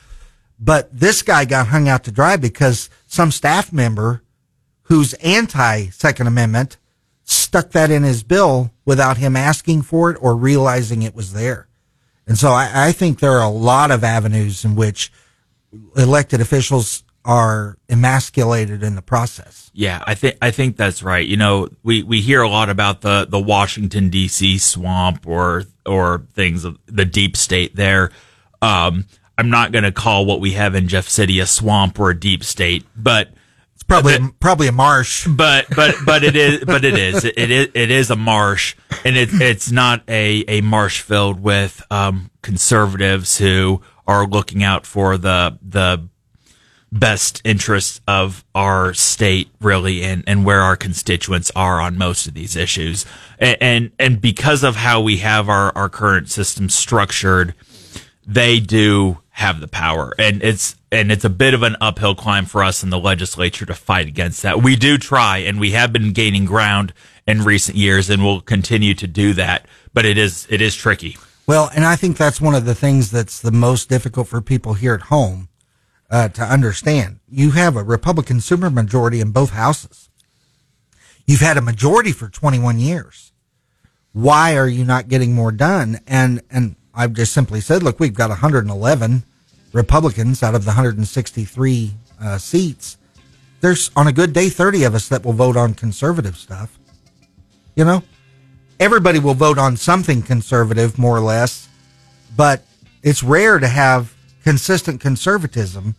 But 0.58 0.94
this 0.94 1.22
guy 1.22 1.44
got 1.44 1.68
hung 1.68 1.88
out 1.88 2.04
to 2.04 2.12
dry 2.12 2.36
because 2.36 2.90
some 3.06 3.30
staff 3.30 3.72
member 3.72 4.22
who's 4.82 5.14
anti 5.14 5.88
Second 5.90 6.26
Amendment 6.26 6.76
stuck 7.22 7.70
that 7.70 7.90
in 7.90 8.02
his 8.02 8.22
bill 8.22 8.72
without 8.84 9.16
him 9.16 9.36
asking 9.36 9.82
for 9.82 10.10
it 10.10 10.18
or 10.20 10.36
realizing 10.36 11.02
it 11.02 11.14
was 11.14 11.32
there. 11.32 11.68
And 12.26 12.36
so 12.36 12.50
I, 12.50 12.88
I 12.88 12.92
think 12.92 13.18
there 13.18 13.38
are 13.38 13.44
a 13.44 13.48
lot 13.48 13.90
of 13.90 14.04
avenues 14.04 14.64
in 14.64 14.74
which 14.74 15.12
elected 15.96 16.40
officials 16.40 17.04
are 17.24 17.76
emasculated 17.88 18.82
in 18.82 18.94
the 18.94 19.02
process. 19.02 19.70
Yeah, 19.74 20.02
I 20.06 20.14
think 20.14 20.36
I 20.40 20.50
think 20.50 20.76
that's 20.76 21.02
right. 21.02 21.26
You 21.26 21.36
know, 21.36 21.68
we, 21.82 22.02
we 22.02 22.20
hear 22.20 22.42
a 22.42 22.48
lot 22.48 22.70
about 22.70 23.02
the, 23.02 23.26
the 23.28 23.38
Washington 23.38 24.10
D.C. 24.10 24.58
swamp 24.58 25.26
or 25.26 25.64
or 25.86 26.26
things 26.34 26.64
of 26.64 26.78
the 26.86 27.04
deep 27.04 27.36
state 27.36 27.76
there. 27.76 28.10
Um, 28.62 29.06
I'm 29.38 29.50
not 29.50 29.72
going 29.72 29.84
to 29.84 29.92
call 29.92 30.26
what 30.26 30.40
we 30.40 30.52
have 30.52 30.74
in 30.74 30.88
Jeff 30.88 31.08
City 31.08 31.40
a 31.40 31.46
swamp 31.46 31.98
or 31.98 32.10
a 32.10 32.18
deep 32.18 32.44
state, 32.44 32.84
but 32.94 33.30
it's 33.74 33.84
probably 33.84 34.18
but, 34.18 34.38
probably 34.40 34.68
a 34.68 34.72
marsh. 34.72 35.26
But 35.26 35.66
but 35.74 35.94
but 36.04 36.22
it 36.22 36.36
is 36.36 36.64
but 36.64 36.84
it 36.84 36.98
is 36.98 37.24
it 37.24 37.50
is 37.50 37.68
it 37.72 37.90
is 37.90 38.10
a 38.10 38.16
marsh, 38.16 38.76
and 39.04 39.16
it, 39.16 39.30
it's 39.32 39.70
not 39.70 40.02
a 40.08 40.44
a 40.48 40.60
marsh 40.60 41.00
filled 41.00 41.40
with 41.40 41.82
um, 41.90 42.30
conservatives 42.42 43.38
who 43.38 43.80
are 44.06 44.26
looking 44.26 44.62
out 44.62 44.84
for 44.84 45.16
the 45.16 45.58
the 45.62 46.09
best 46.92 47.40
interests 47.44 48.00
of 48.08 48.44
our 48.54 48.92
state 48.94 49.48
really 49.60 50.02
and, 50.02 50.24
and 50.26 50.44
where 50.44 50.60
our 50.60 50.76
constituents 50.76 51.50
are 51.54 51.80
on 51.80 51.96
most 51.96 52.26
of 52.26 52.34
these 52.34 52.56
issues. 52.56 53.06
And, 53.38 53.56
and, 53.60 53.90
and 53.98 54.20
because 54.20 54.64
of 54.64 54.76
how 54.76 55.00
we 55.00 55.18
have 55.18 55.48
our, 55.48 55.72
our 55.76 55.88
current 55.88 56.30
system 56.30 56.68
structured, 56.68 57.54
they 58.26 58.60
do 58.60 59.18
have 59.30 59.60
the 59.60 59.68
power. 59.68 60.12
And 60.18 60.42
it's, 60.42 60.76
and 60.90 61.12
it's 61.12 61.24
a 61.24 61.30
bit 61.30 61.54
of 61.54 61.62
an 61.62 61.76
uphill 61.80 62.14
climb 62.14 62.44
for 62.44 62.62
us 62.62 62.82
in 62.82 62.90
the 62.90 62.98
legislature 62.98 63.64
to 63.66 63.74
fight 63.74 64.08
against 64.08 64.42
that. 64.42 64.62
We 64.62 64.74
do 64.76 64.98
try 64.98 65.38
and 65.38 65.60
we 65.60 65.70
have 65.70 65.92
been 65.92 66.12
gaining 66.12 66.44
ground 66.44 66.92
in 67.26 67.44
recent 67.44 67.76
years 67.76 68.10
and 68.10 68.24
will 68.24 68.40
continue 68.40 68.94
to 68.94 69.06
do 69.06 69.32
that, 69.34 69.66
but 69.94 70.04
it 70.04 70.18
is, 70.18 70.46
it 70.50 70.60
is 70.60 70.74
tricky. 70.74 71.16
Well, 71.46 71.70
and 71.74 71.84
I 71.84 71.96
think 71.96 72.16
that's 72.16 72.40
one 72.40 72.54
of 72.54 72.64
the 72.64 72.74
things 72.74 73.10
that's 73.10 73.40
the 73.40 73.52
most 73.52 73.88
difficult 73.88 74.28
for 74.28 74.40
people 74.40 74.74
here 74.74 74.94
at 74.94 75.02
home 75.02 75.48
uh, 76.10 76.28
to 76.28 76.42
understand. 76.42 77.20
You 77.28 77.52
have 77.52 77.76
a 77.76 77.84
Republican 77.84 78.38
supermajority 78.38 79.20
in 79.20 79.30
both 79.30 79.50
houses. 79.50 80.08
You've 81.26 81.40
had 81.40 81.56
a 81.56 81.62
majority 81.62 82.12
for 82.12 82.28
21 82.28 82.78
years. 82.78 83.32
Why 84.12 84.56
are 84.56 84.68
you 84.68 84.84
not 84.84 85.08
getting 85.08 85.32
more 85.32 85.52
done? 85.52 86.00
And 86.06 86.42
and 86.50 86.74
I've 86.92 87.12
just 87.12 87.32
simply 87.32 87.60
said, 87.60 87.82
look, 87.82 88.00
we've 88.00 88.14
got 88.14 88.30
111 88.30 89.22
Republicans 89.72 90.42
out 90.42 90.56
of 90.56 90.64
the 90.64 90.70
163 90.70 91.92
uh, 92.20 92.38
seats. 92.38 92.98
There's 93.60 93.90
on 93.94 94.08
a 94.08 94.12
good 94.12 94.32
day 94.32 94.48
30 94.48 94.84
of 94.84 94.94
us 94.94 95.08
that 95.08 95.24
will 95.24 95.32
vote 95.32 95.56
on 95.56 95.74
conservative 95.74 96.36
stuff. 96.36 96.76
You 97.76 97.84
know, 97.84 98.02
everybody 98.80 99.20
will 99.20 99.34
vote 99.34 99.58
on 99.58 99.76
something 99.76 100.22
conservative, 100.22 100.98
more 100.98 101.16
or 101.16 101.20
less, 101.20 101.68
but 102.36 102.64
it's 103.02 103.22
rare 103.22 103.58
to 103.60 103.68
have 103.68 104.12
consistent 104.50 105.00
conservatism 105.00 105.94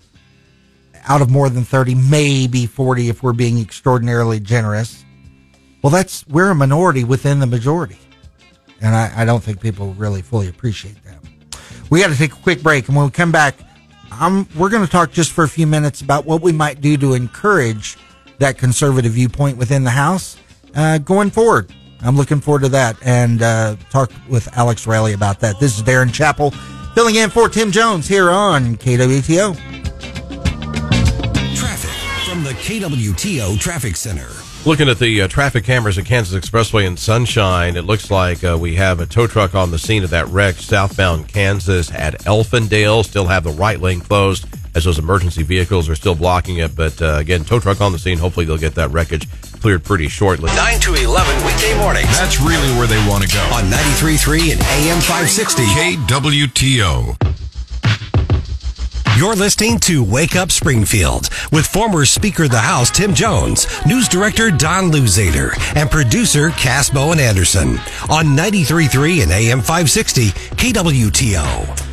out 1.08 1.22
of 1.22 1.30
more 1.30 1.48
than 1.48 1.64
30, 1.64 1.96
maybe 1.96 2.66
40 2.66 3.08
if 3.08 3.24
we're 3.24 3.32
being 3.32 3.58
extraordinarily 3.60 4.42
generous. 4.42 5.06
Well, 5.82 5.90
that's, 5.90 6.28
we're 6.28 6.50
a 6.50 6.56
minority 6.56 7.06
within 7.06 7.40
the 7.40 7.46
majority. 7.46 7.98
And 8.82 8.94
I, 8.94 9.22
I 9.22 9.24
don't 9.24 9.42
think 9.42 9.62
people 9.62 9.94
really 9.94 10.22
fully 10.22 10.50
appreciate 10.50 11.02
that. 11.06 11.16
We 11.90 12.02
got 12.02 12.10
to 12.10 12.18
take 12.18 12.34
a 12.34 12.42
quick 12.42 12.62
break. 12.62 12.90
And 12.90 12.98
when 12.98 13.06
we 13.06 13.12
come 13.12 13.32
back, 13.32 13.56
I'm, 14.12 14.46
we're 14.58 14.70
going 14.70 14.84
to 14.84 14.92
talk 14.92 15.14
just 15.14 15.32
for 15.32 15.46
a 15.46 15.50
few 15.50 15.66
minutes 15.66 16.02
about 16.02 16.26
what 16.26 16.42
we 16.42 16.52
might 16.52 16.82
do 16.82 16.98
to 16.98 17.14
encourage 17.14 17.98
that 18.40 18.58
conservative 18.58 19.14
viewpoint 19.14 19.58
within 19.58 19.86
the 19.86 19.92
House 19.92 20.36
uh, 20.76 20.98
going 20.98 21.30
forward. 21.30 21.74
I'm 22.02 22.18
looking 22.18 22.42
forward 22.42 22.64
to 22.64 22.70
that 22.70 22.98
and 23.02 23.42
uh, 23.42 23.78
talk 23.92 24.12
with 24.28 24.50
Alex 24.58 24.86
Riley 24.86 25.14
about 25.14 25.40
that. 25.40 25.58
This 25.62 25.78
is 25.78 25.84
Darin 25.84 26.12
Chappell 26.12 26.54
Filling 26.94 27.16
in 27.16 27.30
for 27.30 27.48
Tim 27.48 27.72
Jones 27.72 28.06
here 28.06 28.30
on 28.30 28.76
KWTO. 28.76 29.56
Traffic 31.56 31.90
from 32.28 32.44
the 32.44 32.50
KWTO 32.52 33.58
Traffic 33.58 33.96
Center. 33.96 34.28
Looking 34.66 34.90
at 34.90 35.00
the 35.00 35.22
uh, 35.22 35.28
traffic 35.30 35.64
cameras 35.64 35.98
at 35.98 36.06
Kansas 36.06 36.38
Expressway 36.38 36.86
in 36.86 36.98
Sunshine, 36.98 37.78
it 37.78 37.86
looks 37.86 38.12
like 38.12 38.44
uh, 38.44 38.58
we 38.60 38.76
have 38.76 39.00
a 39.00 39.06
tow 39.06 39.26
truck 39.26 39.56
on 39.56 39.72
the 39.72 39.80
scene 39.80 40.04
of 40.04 40.10
that 40.10 40.28
wreck 40.28 40.56
southbound 40.56 41.30
Kansas 41.30 41.90
at 41.94 42.20
Elfindale. 42.26 43.06
Still 43.06 43.26
have 43.26 43.46
the 43.46 43.52
right 43.52 43.80
lane 43.80 44.02
closed 44.02 44.46
as 44.76 44.84
those 44.84 45.00
emergency 45.00 45.44
vehicles 45.44 45.88
are 45.88 45.96
still 45.96 46.14
blocking 46.14 46.58
it. 46.58 46.76
But 46.76 47.02
uh, 47.02 47.16
again, 47.20 47.46
tow 47.46 47.62
truck 47.62 47.80
on 47.80 47.94
the 47.94 48.00
scene. 48.00 48.18
Hopefully, 48.18 48.46
they'll 48.46 48.58
get 48.58 48.76
that 48.76 48.92
wreckage 48.92 49.30
cleared 49.62 49.84
pretty 49.84 50.08
shortly. 50.08 50.48
9 50.56 50.80
to 50.82 50.94
11 50.96 51.46
weekday 51.46 51.78
mornings. 51.78 52.18
That's 52.18 52.42
really 52.42 52.70
where 52.78 52.88
they 52.88 52.98
want 53.08 53.24
to 53.24 53.30
go. 53.30 53.42
On 53.54 53.64
93.3 53.66 54.54
and 54.54 54.62
AM 54.62 55.00
560. 55.00 55.64
KWTO. 55.64 57.16
You're 59.18 59.36
listening 59.36 59.78
to 59.82 60.04
Wake 60.04 60.36
Up 60.36 60.50
Springfield 60.50 61.30
with 61.52 61.68
former 61.68 62.06
Speaker 62.06 62.46
of 62.46 62.52
the 62.52 62.58
House 62.58 62.90
Tim 62.90 63.14
Jones, 63.14 63.68
News 63.86 64.08
Director 64.08 64.50
Don 64.50 64.92
Luzader, 64.92 65.52
and 65.76 65.92
producer 65.92 66.50
Cass 66.52 66.90
Bowen 66.90 67.20
Anderson 67.20 67.78
on 68.10 68.36
93.3 68.36 69.22
and 69.22 69.32
AM 69.32 69.60
560 69.60 70.30
KWTO. 70.30 71.92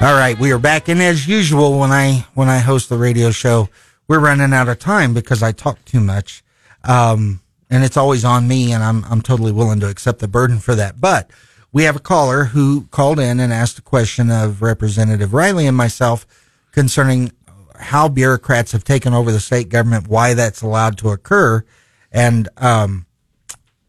All 0.00 0.14
right, 0.14 0.38
we 0.38 0.50
are 0.50 0.58
back, 0.58 0.88
and 0.88 1.02
as 1.02 1.28
usual, 1.28 1.78
when 1.78 1.90
I 1.90 2.26
when 2.32 2.48
I 2.48 2.58
host 2.58 2.88
the 2.88 2.96
radio 2.96 3.30
show, 3.32 3.68
we're 4.08 4.18
running 4.18 4.54
out 4.54 4.68
of 4.68 4.78
time 4.78 5.12
because 5.12 5.42
I 5.42 5.52
talk 5.52 5.84
too 5.84 6.00
much. 6.00 6.42
Um, 6.84 7.40
and 7.70 7.84
it's 7.84 7.96
always 7.96 8.24
on 8.24 8.46
me, 8.46 8.72
and 8.72 8.82
I'm 8.82 9.04
I'm 9.04 9.22
totally 9.22 9.52
willing 9.52 9.80
to 9.80 9.88
accept 9.88 10.18
the 10.18 10.28
burden 10.28 10.58
for 10.58 10.74
that. 10.74 11.00
But 11.00 11.30
we 11.72 11.84
have 11.84 11.96
a 11.96 12.00
caller 12.00 12.44
who 12.44 12.86
called 12.90 13.18
in 13.18 13.40
and 13.40 13.52
asked 13.52 13.78
a 13.78 13.82
question 13.82 14.30
of 14.30 14.60
Representative 14.60 15.32
Riley 15.32 15.66
and 15.66 15.76
myself 15.76 16.26
concerning 16.70 17.32
how 17.78 18.08
bureaucrats 18.08 18.72
have 18.72 18.84
taken 18.84 19.14
over 19.14 19.32
the 19.32 19.40
state 19.40 19.68
government, 19.68 20.06
why 20.06 20.34
that's 20.34 20.62
allowed 20.62 20.98
to 20.98 21.10
occur, 21.10 21.64
and 22.12 22.48
um, 22.58 23.06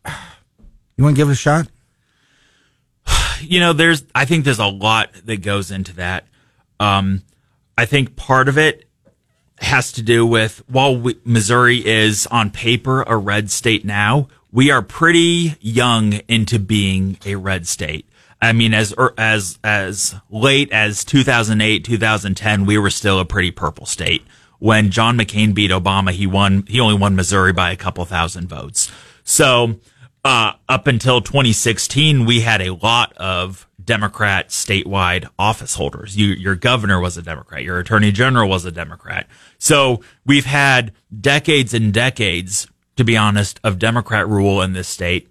you 0.05 1.03
want 1.03 1.15
to 1.15 1.19
give 1.19 1.29
it 1.29 1.33
a 1.33 1.35
shot? 1.35 1.67
You 3.41 3.59
know, 3.59 3.73
there's 3.73 4.05
I 4.15 4.23
think 4.23 4.45
there's 4.45 4.59
a 4.59 4.65
lot 4.65 5.09
that 5.25 5.41
goes 5.41 5.69
into 5.69 5.93
that. 5.95 6.25
Um, 6.79 7.23
I 7.77 7.85
think 7.85 8.15
part 8.15 8.47
of 8.47 8.57
it 8.57 8.87
has 9.59 9.91
to 9.93 10.01
do 10.01 10.25
with 10.25 10.63
while 10.67 10.97
we, 10.97 11.19
Missouri 11.23 11.85
is 11.85 12.27
on 12.27 12.51
paper 12.51 13.03
a 13.03 13.15
red 13.17 13.49
state 13.49 13.85
now, 13.85 14.27
we 14.51 14.69
are 14.69 14.81
pretty 14.81 15.55
young 15.59 16.13
into 16.27 16.59
being 16.59 17.17
a 17.25 17.35
red 17.35 17.67
state. 17.67 18.07
I 18.41 18.51
mean, 18.51 18.73
as 18.73 18.93
er, 18.97 19.13
as 19.17 19.57
as 19.63 20.15
late 20.29 20.71
as 20.71 21.05
2008, 21.05 21.85
2010, 21.85 22.65
we 22.65 22.77
were 22.77 22.89
still 22.89 23.19
a 23.19 23.25
pretty 23.25 23.51
purple 23.51 23.85
state. 23.85 24.23
When 24.59 24.91
John 24.91 25.17
McCain 25.17 25.53
beat 25.53 25.71
Obama, 25.71 26.11
he 26.11 26.27
won. 26.27 26.65
He 26.67 26.79
only 26.79 26.95
won 26.95 27.15
Missouri 27.15 27.53
by 27.53 27.71
a 27.71 27.77
couple 27.77 28.03
thousand 28.05 28.49
votes. 28.49 28.91
So 29.23 29.79
uh, 30.25 30.53
up 30.69 30.87
until 30.87 31.21
2016, 31.21 32.25
we 32.25 32.41
had 32.41 32.61
a 32.61 32.73
lot 32.73 33.13
of 33.17 33.67
Democrat 33.85 34.49
statewide 34.49 35.27
office 35.37 35.75
holders. 35.75 36.17
You, 36.17 36.27
your 36.27 36.55
governor 36.55 36.99
was 36.99 37.17
a 37.17 37.21
Democrat. 37.21 37.63
Your 37.63 37.79
attorney 37.79 38.11
general 38.11 38.49
was 38.49 38.65
a 38.65 38.71
Democrat. 38.71 39.27
So 39.57 40.01
we've 40.25 40.45
had 40.45 40.93
decades 41.19 41.73
and 41.73 41.93
decades, 41.93 42.67
to 42.95 43.03
be 43.03 43.17
honest, 43.17 43.59
of 43.63 43.79
Democrat 43.79 44.27
rule 44.27 44.61
in 44.61 44.73
this 44.73 44.87
state 44.87 45.29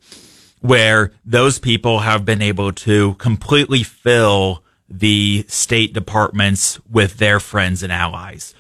where 0.63 1.13
those 1.25 1.59
people 1.59 2.01
have 2.01 2.25
been 2.25 2.41
able 2.41 2.73
to 2.73 3.15
completely 3.15 3.83
fill 3.83 4.63
the 4.89 5.45
state 5.49 5.93
departments 5.93 6.79
with 6.89 7.19
their 7.19 7.41
friends 7.41 7.83
and 7.83 7.93
allies. 7.93 8.55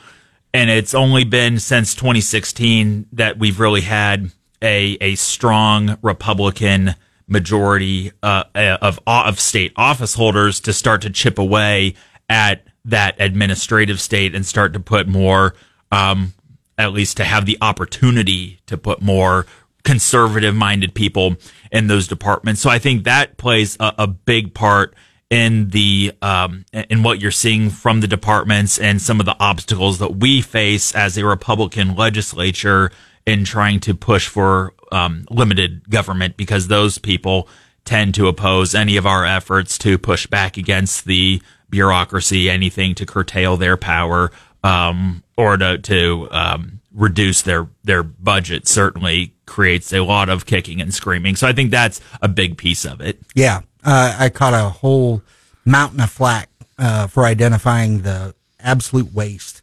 And 0.53 0.69
it's 0.69 0.95
only 0.95 1.25
been 1.25 1.59
since 1.59 1.95
2016 1.95 3.07
that 3.13 3.39
we've 3.39 3.61
really 3.61 3.83
had 3.83 4.33
a, 4.61 4.97
a 5.01 5.15
strong 5.15 5.97
Republican 6.03 6.95
majority 7.33 8.13
uh, 8.23 8.45
uh, 8.55 8.79
of 8.81 9.01
of 9.07 9.41
state 9.41 9.73
office 9.77 10.15
holders 10.15 10.61
to 10.61 10.73
start 10.73 11.03
to 11.03 11.11
chip 11.11 11.39
away 11.39 11.95
at 12.29 12.65
that 12.85 13.17
administrative 13.19 14.01
state 14.01 14.35
and 14.35 14.45
start 14.45 14.73
to 14.73 14.81
put 14.81 15.09
more, 15.09 15.55
um, 15.91 16.35
at 16.79 16.93
least 16.93 17.17
to 17.17 17.25
have 17.25 17.47
the 17.47 17.59
opportunity 17.61 18.61
to 18.67 18.77
put 18.77 19.01
more 19.01 19.47
conservative 19.85 20.55
minded 20.55 20.95
people 20.95 21.37
in 21.71 21.87
those 21.87 22.07
departments. 22.07 22.61
So 22.61 22.71
I 22.71 22.79
think 22.79 23.05
that 23.05 23.37
plays 23.37 23.77
a, 23.81 23.95
a 23.99 24.07
big 24.07 24.55
part 24.55 24.95
in 25.31 25.69
the 25.69 26.13
um, 26.21 26.65
in 26.73 27.03
what 27.03 27.21
you're 27.21 27.31
seeing 27.31 27.71
from 27.71 28.01
the 28.01 28.07
departments 28.07 28.79
and 28.79 29.01
some 29.01 29.19
of 29.19 29.27
the 29.27 29.37
obstacles 29.41 29.99
that 29.99 30.17
we 30.17 30.43
face 30.43 30.95
as 30.95 31.17
a 31.17 31.25
Republican 31.25 31.97
legislature 31.97 32.91
in 33.27 33.45
trying 33.45 33.81
to 33.81 33.95
push 33.95 34.29
for 34.29 34.75
um, 34.93 35.25
limited 35.31 35.89
government 35.91 36.37
because 36.37 36.69
those 36.69 36.99
people 36.99 37.49
tend 37.85 38.15
to 38.15 38.29
oppose 38.29 38.75
any 38.75 38.97
of 38.97 39.07
our 39.07 39.25
efforts 39.25 39.77
to 39.79 39.99
push 39.99 40.27
back 40.27 40.57
against 40.57 41.05
the 41.05 41.43
bureaucracy, 41.71 42.49
anything 42.49 42.95
to 42.95 43.07
curtail 43.07 43.57
their 43.57 43.77
power 43.77 44.31
um, 44.63 45.23
or 45.37 45.57
to, 45.57 45.79
to 45.79 46.29
um, 46.31 46.81
reduce 46.95 47.43
their 47.43 47.69
their 47.83 48.03
budget. 48.03 48.69
Certainly 48.69 49.35
creates 49.47 49.93
a 49.93 50.01
lot 50.01 50.29
of 50.29 50.47
kicking 50.47 50.81
and 50.81 50.95
screaming. 50.95 51.35
So 51.37 51.49
I 51.49 51.53
think 51.53 51.71
that's 51.71 52.01
a 52.21 52.29
big 52.29 52.57
piece 52.57 52.85
of 52.85 53.01
it. 53.01 53.19
Yeah, 53.35 53.63
uh, 53.85 54.17
I 54.19 54.29
caught 54.29 54.55
a 54.55 54.69
whole 54.69 55.23
mountain 55.65 56.01
of 56.01 56.11
flack 56.11 56.49
uh, 56.79 57.07
for 57.07 57.25
identifying 57.25 58.03
the 58.03 58.35
absolute 58.61 59.13
waste 59.13 59.63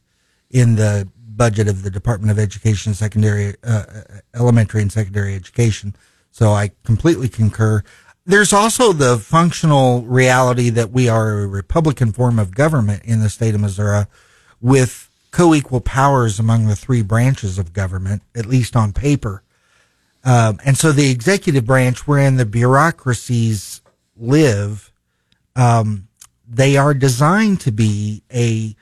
in 0.49 0.75
the 0.75 1.07
budget 1.39 1.69
of 1.69 1.83
the 1.83 1.89
Department 1.89 2.29
of 2.29 2.37
Education, 2.37 2.93
secondary, 2.93 3.55
uh, 3.63 3.85
elementary, 4.35 4.81
and 4.81 4.91
secondary 4.91 5.33
education. 5.33 5.95
So 6.31 6.51
I 6.51 6.71
completely 6.83 7.29
concur. 7.29 7.81
There's 8.25 8.51
also 8.51 8.91
the 8.91 9.17
functional 9.17 10.03
reality 10.03 10.69
that 10.69 10.91
we 10.91 11.07
are 11.07 11.39
a 11.39 11.47
Republican 11.47 12.11
form 12.11 12.37
of 12.39 12.53
government 12.53 13.03
in 13.05 13.21
the 13.21 13.29
state 13.29 13.55
of 13.55 13.61
Missouri 13.61 14.05
with 14.59 15.09
co-equal 15.31 15.79
powers 15.79 16.39
among 16.39 16.67
the 16.67 16.75
three 16.75 17.01
branches 17.01 17.57
of 17.57 17.71
government, 17.71 18.21
at 18.35 18.45
least 18.45 18.75
on 18.75 18.91
paper. 18.91 19.41
Um, 20.25 20.59
and 20.65 20.77
so 20.77 20.91
the 20.91 21.09
executive 21.09 21.65
branch, 21.65 22.05
wherein 22.05 22.35
the 22.35 22.45
bureaucracies 22.45 23.81
live, 24.17 24.91
um, 25.55 26.09
they 26.45 26.75
are 26.75 26.93
designed 26.93 27.61
to 27.61 27.71
be 27.71 28.23
a 28.33 28.75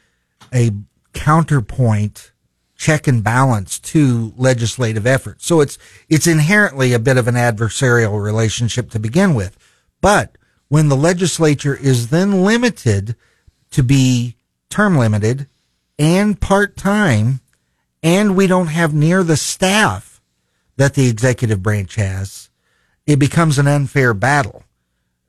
a 0.54 0.72
counterpoint 1.14 2.32
check 2.78 3.08
and 3.08 3.24
balance 3.24 3.80
to 3.80 4.34
legislative 4.38 5.06
efforts. 5.06 5.46
So 5.46 5.62
it's 5.62 5.78
it's 6.08 6.28
inherently 6.28 6.94
a 6.94 7.00
bit 7.00 7.18
of 7.18 7.28
an 7.28 7.36
adversarial 7.36 8.22
relationship 8.24 8.92
to 8.92 9.00
begin 9.00 9.34
with. 9.34 9.58
But 10.00 10.38
when 10.70 10.90
the 10.90 10.96
legislature 10.96 11.76
is 11.76 12.10
then 12.10 12.44
limited 12.44 13.16
to 13.72 13.84
be 13.84 14.36
term 14.70 14.98
limited 14.98 15.48
and 15.98 16.40
part 16.40 16.78
time, 16.78 17.42
and 18.04 18.36
we 18.36 18.48
don't 18.48 18.68
have 18.68 18.94
near 18.94 19.24
the 19.24 19.38
staff 19.38 20.22
that 20.76 20.94
the 20.94 21.10
executive 21.10 21.64
branch 21.64 21.96
has, 21.96 22.50
it 23.08 23.18
becomes 23.18 23.58
an 23.58 23.68
unfair 23.68 24.14
battle. 24.14 24.64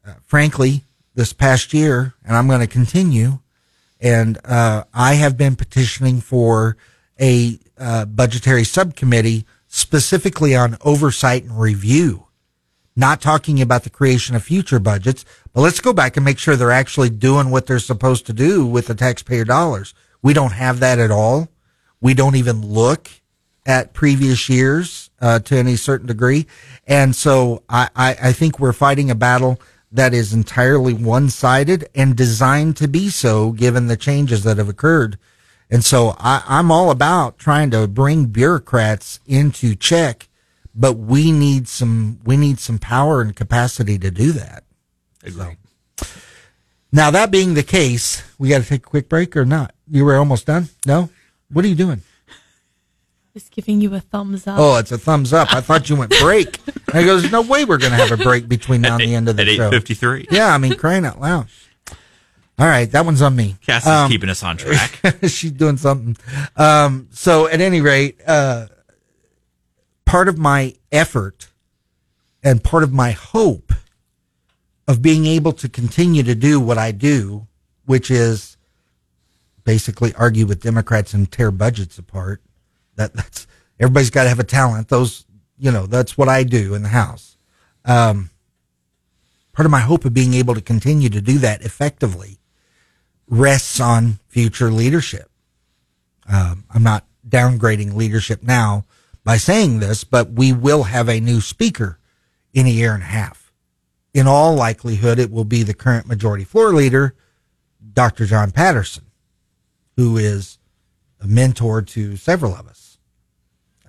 Uh, 0.07 0.14
frankly, 0.23 0.83
this 1.14 1.33
past 1.33 1.73
year, 1.73 2.14
and 2.25 2.37
I'm 2.37 2.47
going 2.47 2.61
to 2.61 2.67
continue, 2.67 3.38
and 4.00 4.38
uh, 4.45 4.85
I 4.93 5.14
have 5.14 5.38
been 5.38 5.57
petitioning 5.57 6.21
for 6.21 6.76
a 7.20 7.58
uh, 7.78 8.04
budgetary 8.04 8.64
subcommittee 8.64 9.44
specifically 9.66 10.54
on 10.56 10.76
oversight 10.82 11.44
and 11.44 11.60
review. 11.60 12.26
Not 12.96 13.20
talking 13.20 13.62
about 13.62 13.84
the 13.84 13.90
creation 13.90 14.34
of 14.34 14.42
future 14.42 14.80
budgets, 14.80 15.25
but 15.52 15.60
let's 15.60 15.80
go 15.80 15.92
back 15.92 16.16
and 16.16 16.25
make 16.25 16.38
sure 16.38 16.56
they're 16.56 16.72
actually 16.72 17.10
doing 17.10 17.50
what 17.50 17.66
they're 17.66 17.78
supposed 17.78 18.26
to 18.26 18.32
do 18.32 18.66
with 18.66 18.88
the 18.88 18.94
taxpayer 18.94 19.44
dollars. 19.44 19.94
We 20.20 20.32
don't 20.32 20.52
have 20.52 20.80
that 20.80 20.98
at 20.98 21.10
all. 21.10 21.48
We 22.00 22.14
don't 22.14 22.37
even 22.37 22.66
look 22.66 23.08
at 23.64 23.92
previous 23.92 24.48
years 24.48 25.10
uh, 25.20 25.38
to 25.40 25.56
any 25.56 25.76
certain 25.76 26.06
degree. 26.06 26.46
And 26.87 27.14
so 27.14 27.62
I, 27.68 27.88
I, 27.94 28.16
I 28.20 28.32
think 28.32 28.58
we're 28.58 28.72
fighting 28.72 29.10
a 29.10 29.14
battle 29.14 29.60
that 29.92 30.12
is 30.12 30.32
entirely 30.32 30.94
one 30.94 31.30
sided 31.30 31.88
and 31.94 32.16
designed 32.16 32.76
to 32.78 32.88
be 32.88 33.10
so 33.10 33.52
given 33.52 33.87
the 33.87 33.96
changes 33.96 34.44
that 34.44 34.58
have 34.58 34.68
occurred. 34.68 35.18
And 35.70 35.84
so 35.84 36.14
I, 36.18 36.42
I'm 36.46 36.70
all 36.70 36.90
about 36.90 37.38
trying 37.38 37.70
to 37.72 37.87
bring 37.87 38.26
bureaucrats 38.26 39.20
into 39.26 39.75
check, 39.75 40.28
but 40.75 40.94
we 40.94 41.30
need 41.30 41.68
some, 41.68 42.20
we 42.25 42.37
need 42.37 42.58
some 42.58 42.78
power 42.78 43.20
and 43.20 43.37
capacity 43.37 43.98
to 43.98 44.10
do 44.10 44.32
that. 44.32 44.64
Agree. 45.22 45.56
Now, 46.90 47.10
that 47.10 47.30
being 47.30 47.52
the 47.54 47.62
case, 47.62 48.22
we 48.38 48.48
got 48.48 48.62
to 48.62 48.68
take 48.68 48.87
a 48.87 48.88
quick 48.88 49.08
break 49.10 49.37
or 49.37 49.44
not? 49.44 49.75
You 49.90 50.06
were 50.06 50.16
almost 50.16 50.46
done? 50.46 50.70
No? 50.87 51.10
What 51.52 51.64
are 51.64 51.68
you 51.68 51.75
doing? 51.75 52.00
Just 53.34 53.52
giving 53.52 53.80
you 53.80 53.95
a 53.95 54.00
thumbs 54.00 54.47
up. 54.47 54.58
Oh, 54.58 54.76
it's 54.78 54.90
a 54.90 54.99
thumbs 54.99 55.32
up. 55.34 55.52
I 55.54 55.60
thought 55.60 55.90
you 55.90 55.97
went 55.97 56.12
break. 56.19 56.58
And 56.66 56.97
I 56.99 57.04
goes, 57.04 57.30
no 57.30 57.43
way 57.43 57.66
we're 57.66 57.76
going 57.76 57.93
to 57.93 57.97
have 57.97 58.10
a 58.10 58.16
break 58.16 58.49
between 58.49 58.80
now 58.80 58.95
and 58.97 59.02
the 59.02 59.14
end 59.14 59.28
of 59.28 59.36
the 59.36 59.43
At 59.49 59.49
show. 59.49 59.71
8.53. 59.71 60.28
Yeah, 60.30 60.52
I 60.54 60.58
mean, 60.58 60.75
crying 60.76 61.04
out 61.04 61.21
loud. 61.21 61.47
All 62.58 62.66
right, 62.66 62.90
that 62.90 63.04
one's 63.04 63.23
on 63.23 63.36
me. 63.36 63.56
Cass 63.64 63.82
is 63.84 63.88
Um, 63.88 64.10
keeping 64.10 64.28
us 64.30 64.42
on 64.42 64.56
track. 64.58 64.99
she's 65.28 65.52
doing 65.52 65.76
something. 65.76 66.16
Um, 66.56 67.08
so 67.12 67.47
at 67.47 67.60
any 67.60 67.80
rate, 67.80 68.21
uh, 68.26 68.66
part 70.04 70.28
of 70.28 70.38
my 70.38 70.75
effort 70.90 71.49
and 72.42 72.62
part 72.64 72.82
of 72.82 72.92
my 72.92 73.12
hope 73.12 73.73
of 74.88 75.02
being 75.02 75.26
able 75.26 75.52
to 75.52 75.68
continue 75.68 76.23
to 76.25 76.34
do 76.34 76.58
what 76.58 76.78
I 76.78 76.90
do, 76.92 77.47
which 77.84 78.10
is 78.10 78.56
basically 79.64 80.14
argue 80.14 80.47
with 80.47 80.62
Democrats 80.62 81.14
and 81.14 81.30
tear 81.30 81.50
budgets 81.50 81.99
apart. 81.99 82.42
That 82.97 83.12
that's 83.14 83.47
everybody's 83.78 84.10
got 84.10 84.25
to 84.25 84.28
have 84.30 84.40
a 84.40 84.44
talent. 84.44 84.88
Those, 84.88 85.26
you 85.58 85.71
know, 85.71 85.86
that's 85.86 86.18
what 86.18 86.28
I 86.28 86.42
do 86.42 86.75
in 86.75 86.82
the 86.82 86.88
house. 86.88 87.36
Um, 87.84 88.30
part 89.52 89.66
of 89.66 89.71
my 89.71 89.80
hope 89.80 90.04
of 90.04 90.12
being 90.14 90.34
able 90.34 90.54
to 90.54 90.60
continue 90.60 91.08
to 91.10 91.21
do 91.21 91.38
that 91.38 91.62
effectively 91.62 92.37
rests 93.28 93.80
on 93.80 94.19
future 94.28 94.71
leadership. 94.71 95.30
Um, 96.30 96.64
I'm 96.71 96.82
not 96.82 97.06
downgrading 97.26 97.95
leadership 97.95 98.43
now 98.43 98.84
by 99.25 99.36
saying 99.36 99.80
this, 99.80 100.04
but 100.04 100.30
we 100.32 100.52
will 100.52 100.84
have 100.84 101.08
a 101.08 101.21
new 101.21 101.41
speaker 101.41 101.99
in 102.52 102.67
a 102.67 102.71
year 102.71 102.95
and 102.95 103.02
a 103.02 103.06
half. 103.06 103.52
In 104.14 104.26
all 104.26 104.54
likelihood, 104.54 105.19
it 105.19 105.30
will 105.30 105.45
be 105.45 105.62
the 105.62 105.75
current 105.75 106.06
majority 106.06 106.45
floor 106.45 106.73
leader, 106.73 107.14
Dr. 107.93 108.26
John 108.26 108.50
Patterson, 108.50 109.04
who 109.97 110.17
is 110.17 110.58
a 111.21 111.26
mentor 111.26 111.82
to 111.82 112.17
several 112.17 112.54
of 112.54 112.67
us, 112.67 112.99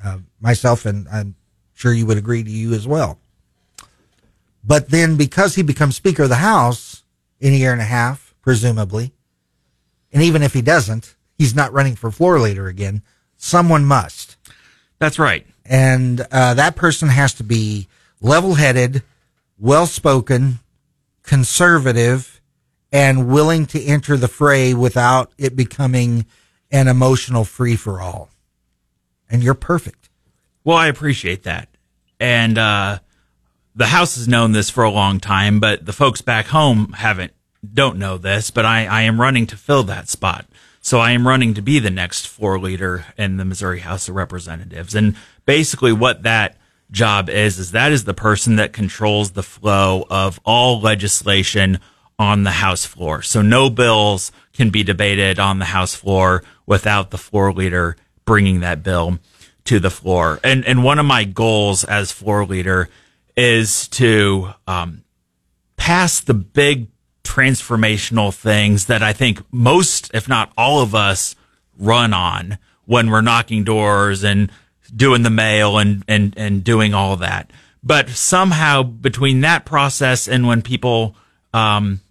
uh, 0.04 0.20
myself, 0.40 0.86
and 0.86 1.08
I'm 1.10 1.36
sure 1.74 1.94
you 1.94 2.06
would 2.06 2.18
agree 2.18 2.44
to 2.44 2.50
you 2.50 2.74
as 2.74 2.88
well. 2.88 3.20
But 4.64 4.90
then 4.90 5.16
because 5.16 5.56
he 5.56 5.64
becomes 5.64 5.96
Speaker 5.96 6.24
of 6.24 6.30
the 6.30 6.36
House 6.36 7.04
in 7.40 7.54
a 7.54 7.56
year 7.56 7.72
and 7.72 7.82
a 7.82 7.86
half, 7.86 8.36
presumably, 8.42 9.14
and 10.12 10.24
even 10.24 10.42
if 10.42 10.54
he 10.54 10.62
doesn't, 10.62 11.16
he's 11.38 11.56
not 11.56 11.74
running 11.74 11.96
for 11.96 12.12
floor 12.12 12.40
leader 12.40 12.68
again. 12.68 13.02
Someone 13.38 13.86
must. 13.86 14.38
That's 14.98 15.20
right. 15.20 15.46
And 15.66 16.22
uh, 16.32 16.56
that 16.56 16.76
person 16.76 17.10
has 17.10 17.34
to 17.36 17.44
be 17.44 17.88
level 18.22 18.56
headed, 18.56 19.04
well 19.58 19.86
spoken, 19.86 20.60
conservative, 21.24 22.42
and 22.92 23.28
willing 23.28 23.66
to 23.68 23.84
enter 23.84 24.18
the 24.18 24.28
fray 24.28 24.74
without 24.74 25.32
it 25.38 25.56
becoming 25.56 26.26
an 26.72 26.88
emotional 26.88 27.46
free 27.46 27.76
for 27.76 28.02
all. 28.02 28.30
And 29.30 29.44
you're 29.44 29.54
perfect. 29.54 30.10
Well, 30.64 30.78
I 30.78 30.88
appreciate 30.88 31.44
that. 31.44 31.70
And 32.20 32.58
uh, 32.58 33.00
the 33.76 33.88
house 33.88 34.16
has 34.16 34.28
known 34.28 34.52
this 34.52 34.70
for 34.70 34.84
a 34.84 34.90
long 34.90 35.20
time, 35.20 35.60
but 35.60 35.86
the 35.86 35.94
folks 35.94 36.22
back 36.22 36.48
home 36.48 36.94
haven't 36.94 37.34
don't 37.74 37.98
know 37.98 38.18
this. 38.18 38.52
But 38.52 38.66
I, 38.66 38.86
I 38.86 39.02
am 39.04 39.20
running 39.20 39.48
to 39.48 39.58
fill 39.58 39.84
that 39.84 40.10
spot. 40.10 40.46
So 40.82 41.00
I 41.00 41.12
am 41.12 41.28
running 41.28 41.54
to 41.56 41.62
be 41.62 41.80
the 41.80 41.90
next 41.90 42.28
floor 42.28 42.58
leader 42.60 43.06
in 43.18 43.38
the 43.38 43.46
Missouri 43.46 43.80
House 43.80 44.08
of 44.08 44.16
Representatives. 44.16 44.96
And 44.96 45.16
basically 45.46 45.92
what 45.92 46.24
that 46.24 46.58
job 46.92 47.30
is, 47.30 47.60
is 47.60 47.72
that 47.72 47.92
is 47.92 48.06
the 48.06 48.14
person 48.14 48.56
that 48.56 48.74
controls 48.74 49.32
the 49.32 49.44
flow 49.44 50.06
of 50.10 50.40
all 50.46 50.80
legislation 50.80 51.80
on 52.18 52.44
the 52.44 52.52
House 52.52 52.86
floor. 52.86 53.22
So 53.22 53.42
no 53.42 53.70
bills 53.70 54.32
can 54.54 54.70
be 54.70 54.84
debated 54.84 55.40
on 55.40 55.60
the 55.60 55.66
House 55.66 55.96
floor 55.96 56.44
without 56.66 57.12
the 57.12 57.18
floor 57.18 57.52
leader 57.54 57.96
bringing 58.26 58.60
that 58.60 58.84
bill 58.84 59.20
to 59.66 59.80
the 59.80 59.90
floor. 59.90 60.40
And 60.44 60.66
and 60.66 60.84
one 60.84 61.00
of 61.00 61.06
my 61.06 61.24
goals 61.24 61.84
as 61.84 62.12
floor 62.12 62.46
leader 62.46 62.90
is 63.36 63.88
to 63.90 64.50
um, 64.68 65.04
pass 65.78 66.20
the 66.20 66.34
big 66.34 66.88
transformational 67.24 68.34
things 68.34 68.86
that 68.86 69.04
I 69.04 69.14
think 69.14 69.42
most, 69.52 70.12
if 70.14 70.28
not 70.28 70.52
all 70.58 70.82
of 70.82 70.96
us, 70.96 71.36
run 71.78 72.14
on 72.14 72.58
when 72.86 73.10
we're 73.10 73.22
knocking 73.22 73.64
doors 73.64 74.24
and 74.24 74.52
doing 74.96 75.22
the 75.24 75.30
mail 75.30 75.78
and 75.78 76.04
and 76.08 76.34
and 76.38 76.64
doing 76.64 76.94
all 76.94 77.16
that. 77.18 77.52
But 77.84 78.10
somehow 78.10 78.84
between 78.84 79.42
that 79.42 79.66
process 79.66 80.28
and 80.28 80.48
when 80.48 80.62
people 80.62 81.16
um, 81.54 82.02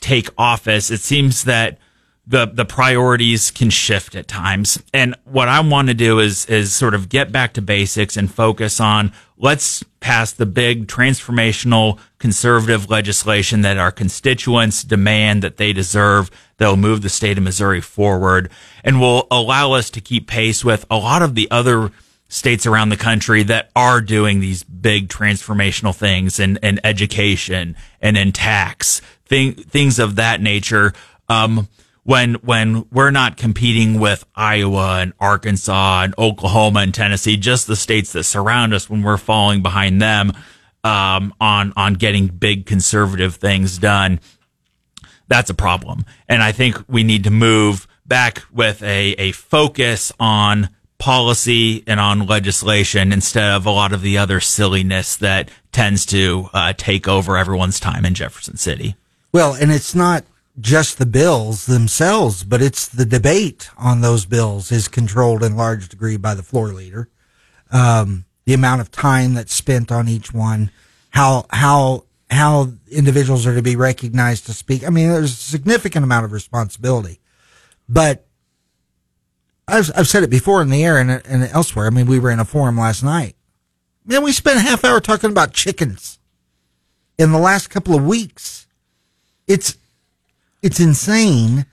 take 0.00 0.28
office, 0.36 0.90
it 0.90 1.00
seems 1.00 1.44
that 1.44 1.78
the 2.26 2.46
the 2.46 2.64
priorities 2.64 3.50
can 3.50 3.70
shift 3.70 4.14
at 4.14 4.26
times. 4.26 4.82
And 4.92 5.14
what 5.24 5.48
I 5.48 5.60
want 5.60 5.88
to 5.88 5.94
do 5.94 6.18
is 6.18 6.46
is 6.46 6.74
sort 6.74 6.94
of 6.94 7.08
get 7.08 7.30
back 7.30 7.52
to 7.54 7.62
basics 7.62 8.16
and 8.16 8.32
focus 8.32 8.80
on 8.80 9.12
let's 9.36 9.82
pass 10.00 10.32
the 10.32 10.46
big 10.46 10.86
transformational 10.86 11.98
conservative 12.18 12.88
legislation 12.88 13.62
that 13.62 13.78
our 13.78 13.90
constituents 13.90 14.84
demand 14.84 15.42
that 15.42 15.56
they 15.56 15.72
deserve 15.72 16.30
that'll 16.56 16.76
move 16.76 17.02
the 17.02 17.08
state 17.08 17.36
of 17.36 17.44
Missouri 17.44 17.80
forward 17.80 18.50
and 18.82 19.00
will 19.00 19.26
allow 19.30 19.72
us 19.72 19.90
to 19.90 20.00
keep 20.00 20.26
pace 20.26 20.64
with 20.64 20.86
a 20.90 20.96
lot 20.96 21.22
of 21.22 21.34
the 21.34 21.50
other 21.50 21.90
states 22.28 22.66
around 22.66 22.88
the 22.88 22.96
country 22.96 23.42
that 23.42 23.70
are 23.76 24.00
doing 24.00 24.40
these 24.40 24.64
big 24.64 25.08
transformational 25.08 25.94
things 25.94 26.40
in, 26.40 26.58
in 26.62 26.80
education 26.84 27.76
and 28.00 28.16
in 28.16 28.32
tax, 28.32 29.00
thing, 29.24 29.52
things 29.52 29.98
of 29.98 30.16
that 30.16 30.40
nature. 30.40 30.92
Um, 31.28 31.68
when 32.04 32.34
when 32.34 32.86
we're 32.92 33.10
not 33.10 33.36
competing 33.36 33.98
with 33.98 34.24
Iowa 34.34 35.00
and 35.00 35.12
Arkansas 35.18 36.02
and 36.04 36.14
Oklahoma 36.18 36.80
and 36.80 36.94
Tennessee, 36.94 37.36
just 37.36 37.66
the 37.66 37.76
states 37.76 38.12
that 38.12 38.24
surround 38.24 38.72
us, 38.72 38.88
when 38.88 39.02
we're 39.02 39.16
falling 39.16 39.62
behind 39.62 40.00
them 40.00 40.32
um, 40.84 41.34
on 41.40 41.72
on 41.76 41.94
getting 41.94 42.28
big 42.28 42.66
conservative 42.66 43.36
things 43.36 43.78
done, 43.78 44.20
that's 45.28 45.50
a 45.50 45.54
problem. 45.54 46.04
And 46.28 46.42
I 46.42 46.52
think 46.52 46.76
we 46.88 47.02
need 47.02 47.24
to 47.24 47.30
move 47.30 47.88
back 48.06 48.44
with 48.52 48.82
a 48.82 49.12
a 49.12 49.32
focus 49.32 50.12
on 50.20 50.68
policy 50.98 51.82
and 51.86 51.98
on 51.98 52.26
legislation 52.26 53.12
instead 53.12 53.50
of 53.50 53.66
a 53.66 53.70
lot 53.70 53.92
of 53.92 54.02
the 54.02 54.16
other 54.18 54.40
silliness 54.40 55.16
that 55.16 55.50
tends 55.72 56.06
to 56.06 56.48
uh, 56.52 56.72
take 56.76 57.08
over 57.08 57.36
everyone's 57.36 57.80
time 57.80 58.04
in 58.04 58.14
Jefferson 58.14 58.56
City. 58.56 58.94
Well, 59.32 59.54
and 59.54 59.72
it's 59.72 59.94
not 59.94 60.24
just 60.60 60.98
the 60.98 61.06
bills 61.06 61.66
themselves, 61.66 62.44
but 62.44 62.62
it's 62.62 62.86
the 62.86 63.04
debate 63.04 63.70
on 63.76 64.00
those 64.00 64.24
bills 64.24 64.70
is 64.70 64.88
controlled 64.88 65.42
in 65.42 65.56
large 65.56 65.88
degree 65.88 66.16
by 66.16 66.34
the 66.34 66.42
floor 66.42 66.68
leader. 66.68 67.08
Um, 67.70 68.24
the 68.44 68.54
amount 68.54 68.80
of 68.80 68.90
time 68.90 69.34
that's 69.34 69.54
spent 69.54 69.90
on 69.90 70.08
each 70.08 70.32
one, 70.32 70.70
how 71.10 71.46
how 71.50 72.04
how 72.30 72.72
individuals 72.90 73.46
are 73.46 73.54
to 73.54 73.62
be 73.62 73.76
recognized 73.76 74.46
to 74.46 74.52
speak. 74.52 74.86
I 74.86 74.90
mean, 74.90 75.08
there's 75.08 75.32
a 75.32 75.36
significant 75.36 76.04
amount 76.04 76.24
of 76.24 76.32
responsibility, 76.32 77.20
but 77.88 78.26
I've 79.66 79.90
I've 79.96 80.08
said 80.08 80.22
it 80.22 80.30
before 80.30 80.62
in 80.62 80.70
the 80.70 80.84
air 80.84 80.98
and, 80.98 81.10
and 81.10 81.44
elsewhere. 81.52 81.86
I 81.86 81.90
mean, 81.90 82.06
we 82.06 82.18
were 82.18 82.30
in 82.30 82.40
a 82.40 82.44
forum 82.44 82.78
last 82.78 83.02
night. 83.02 83.34
Man, 84.04 84.22
we 84.22 84.32
spent 84.32 84.58
a 84.58 84.62
half 84.62 84.84
hour 84.84 85.00
talking 85.00 85.30
about 85.30 85.52
chickens 85.52 86.18
in 87.18 87.32
the 87.32 87.38
last 87.38 87.70
couple 87.70 87.94
of 87.94 88.04
weeks. 88.04 88.66
It's 89.46 89.76
it's 90.64 90.80
insane 90.80 91.66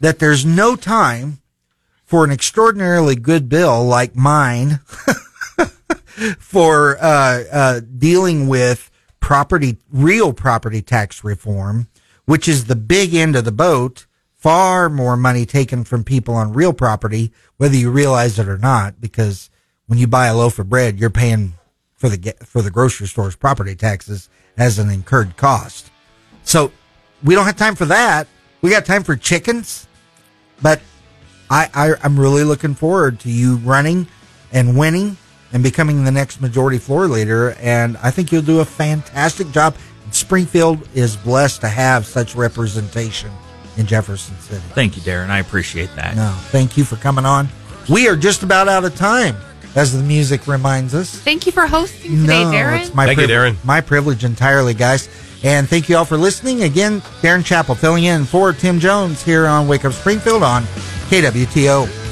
that 0.00 0.20
there's 0.20 0.46
no 0.46 0.74
time 0.74 1.38
for 2.02 2.24
an 2.24 2.30
extraordinarily 2.30 3.14
good 3.14 3.46
bill 3.46 3.84
like 3.84 4.16
mine 4.16 4.80
for 6.38 6.96
uh, 6.98 7.44
uh, 7.52 7.80
dealing 7.98 8.48
with 8.48 8.90
property, 9.20 9.76
real 9.90 10.32
property 10.32 10.80
tax 10.80 11.22
reform, 11.22 11.88
which 12.24 12.48
is 12.48 12.64
the 12.64 12.74
big 12.74 13.14
end 13.14 13.36
of 13.36 13.44
the 13.44 13.52
boat. 13.52 14.06
Far 14.34 14.88
more 14.88 15.16
money 15.18 15.44
taken 15.44 15.84
from 15.84 16.02
people 16.02 16.32
on 16.34 16.54
real 16.54 16.72
property, 16.72 17.30
whether 17.58 17.76
you 17.76 17.90
realize 17.90 18.38
it 18.38 18.48
or 18.48 18.56
not, 18.56 18.98
because 18.98 19.50
when 19.86 19.98
you 19.98 20.06
buy 20.06 20.28
a 20.28 20.34
loaf 20.34 20.58
of 20.58 20.70
bread, 20.70 20.98
you're 20.98 21.10
paying 21.10 21.52
for 21.96 22.08
the 22.08 22.32
for 22.46 22.62
the 22.62 22.70
grocery 22.70 23.08
store's 23.08 23.36
property 23.36 23.74
taxes 23.74 24.30
as 24.56 24.78
an 24.78 24.88
incurred 24.88 25.36
cost. 25.36 25.90
So 26.44 26.72
we 27.22 27.34
don't 27.34 27.44
have 27.44 27.56
time 27.56 27.74
for 27.74 27.84
that. 27.86 28.26
We 28.60 28.70
got 28.70 28.84
time 28.84 29.04
for 29.04 29.16
chickens, 29.16 29.86
but 30.60 30.80
I, 31.50 31.68
I 31.74 31.94
I'm 32.02 32.18
really 32.18 32.44
looking 32.44 32.74
forward 32.74 33.20
to 33.20 33.30
you 33.30 33.56
running 33.58 34.06
and 34.52 34.76
winning 34.76 35.16
and 35.52 35.62
becoming 35.62 36.04
the 36.04 36.10
next 36.10 36.40
majority 36.40 36.78
floor 36.78 37.06
leader. 37.06 37.56
And 37.60 37.96
I 37.98 38.10
think 38.10 38.32
you'll 38.32 38.42
do 38.42 38.60
a 38.60 38.64
fantastic 38.64 39.50
job. 39.50 39.76
Springfield 40.10 40.88
is 40.94 41.16
blessed 41.16 41.60
to 41.62 41.68
have 41.68 42.06
such 42.06 42.34
representation 42.34 43.30
in 43.76 43.86
Jefferson 43.86 44.36
City. 44.40 44.62
Thank 44.74 44.96
you, 44.96 45.02
Darin. 45.02 45.30
I 45.30 45.38
appreciate 45.38 45.94
that. 45.96 46.16
No, 46.16 46.30
thank 46.48 46.76
you 46.76 46.84
for 46.84 46.96
coming 46.96 47.24
on. 47.24 47.48
We 47.88 48.08
are 48.08 48.16
just 48.16 48.42
about 48.42 48.68
out 48.68 48.84
of 48.84 48.96
time, 48.96 49.36
as 49.74 49.96
the 49.96 50.02
music 50.02 50.46
reminds 50.46 50.94
us. 50.94 51.14
Thank 51.20 51.46
you 51.46 51.52
for 51.52 51.66
hosting 51.66 52.22
today, 52.22 52.44
no, 52.44 52.50
Darin. 52.50 52.82
it's 52.82 52.94
my 52.94 53.06
Thank 53.06 53.20
you, 53.20 53.26
Darin. 53.26 53.56
My 53.64 53.80
privilege 53.80 54.24
entirely, 54.24 54.74
guys. 54.74 55.08
And 55.42 55.68
thank 55.68 55.88
you 55.88 55.96
all 55.96 56.04
for 56.04 56.16
listening. 56.16 56.64
Again, 56.64 57.02
Darin 57.22 57.44
Chappell 57.44 57.74
filling 57.74 58.04
in 58.04 58.24
for 58.24 58.52
Tim 58.52 58.80
Jones 58.80 59.22
here 59.22 59.46
on 59.46 59.68
Wake 59.68 59.84
Up 59.84 59.92
Springfield 59.92 60.42
on 60.42 60.64
KWTO. 61.10 62.07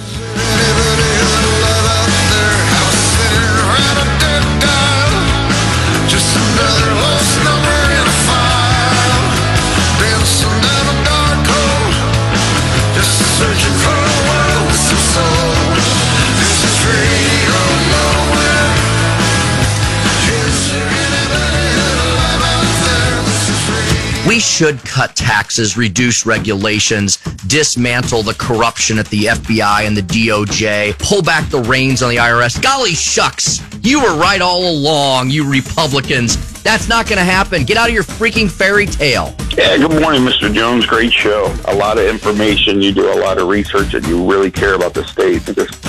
Should 24.57 24.83
cut 24.87 25.15
taxes, 25.15 25.77
reduce 25.77 26.25
regulations, 26.25 27.19
dismantle 27.47 28.23
the 28.23 28.33
corruption 28.39 28.99
at 28.99 29.05
the 29.09 29.25
FBI 29.25 29.87
and 29.87 29.95
the 29.95 30.01
DOJ, 30.01 30.99
pull 30.99 31.21
back 31.21 31.51
the 31.51 31.61
reins 31.61 32.03
on 32.03 32.09
the 32.09 32.17
IRS. 32.17 32.63
Golly 32.63 32.95
shucks, 32.95 33.61
you 33.83 34.01
were 34.01 34.17
right 34.17 34.41
all 34.41 34.71
along, 34.71 35.29
you 35.29 35.47
Republicans. 35.47 36.63
That's 36.63 36.89
not 36.89 37.07
going 37.07 37.19
to 37.19 37.25
happen. 37.25 37.65
Get 37.65 37.77
out 37.77 37.89
of 37.89 37.95
your 37.95 38.03
freaking 38.03 38.51
fairy 38.51 38.87
tale. 38.87 39.35
Yeah, 39.59 39.77
good 39.77 40.01
morning, 40.01 40.23
Mr. 40.23 40.51
Jones. 40.51 40.87
Great 40.87 41.13
show. 41.13 41.55
A 41.67 41.75
lot 41.75 41.99
of 41.99 42.07
information. 42.07 42.81
You 42.81 42.93
do 42.93 43.13
a 43.13 43.21
lot 43.21 43.37
of 43.37 43.49
research 43.49 43.93
and 43.93 44.07
you 44.07 44.25
really 44.25 44.51
care 44.51 44.73
about 44.73 44.95
the 44.95 45.05
state. 45.05 45.45
Just 45.45 45.85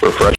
refresh 0.00 0.32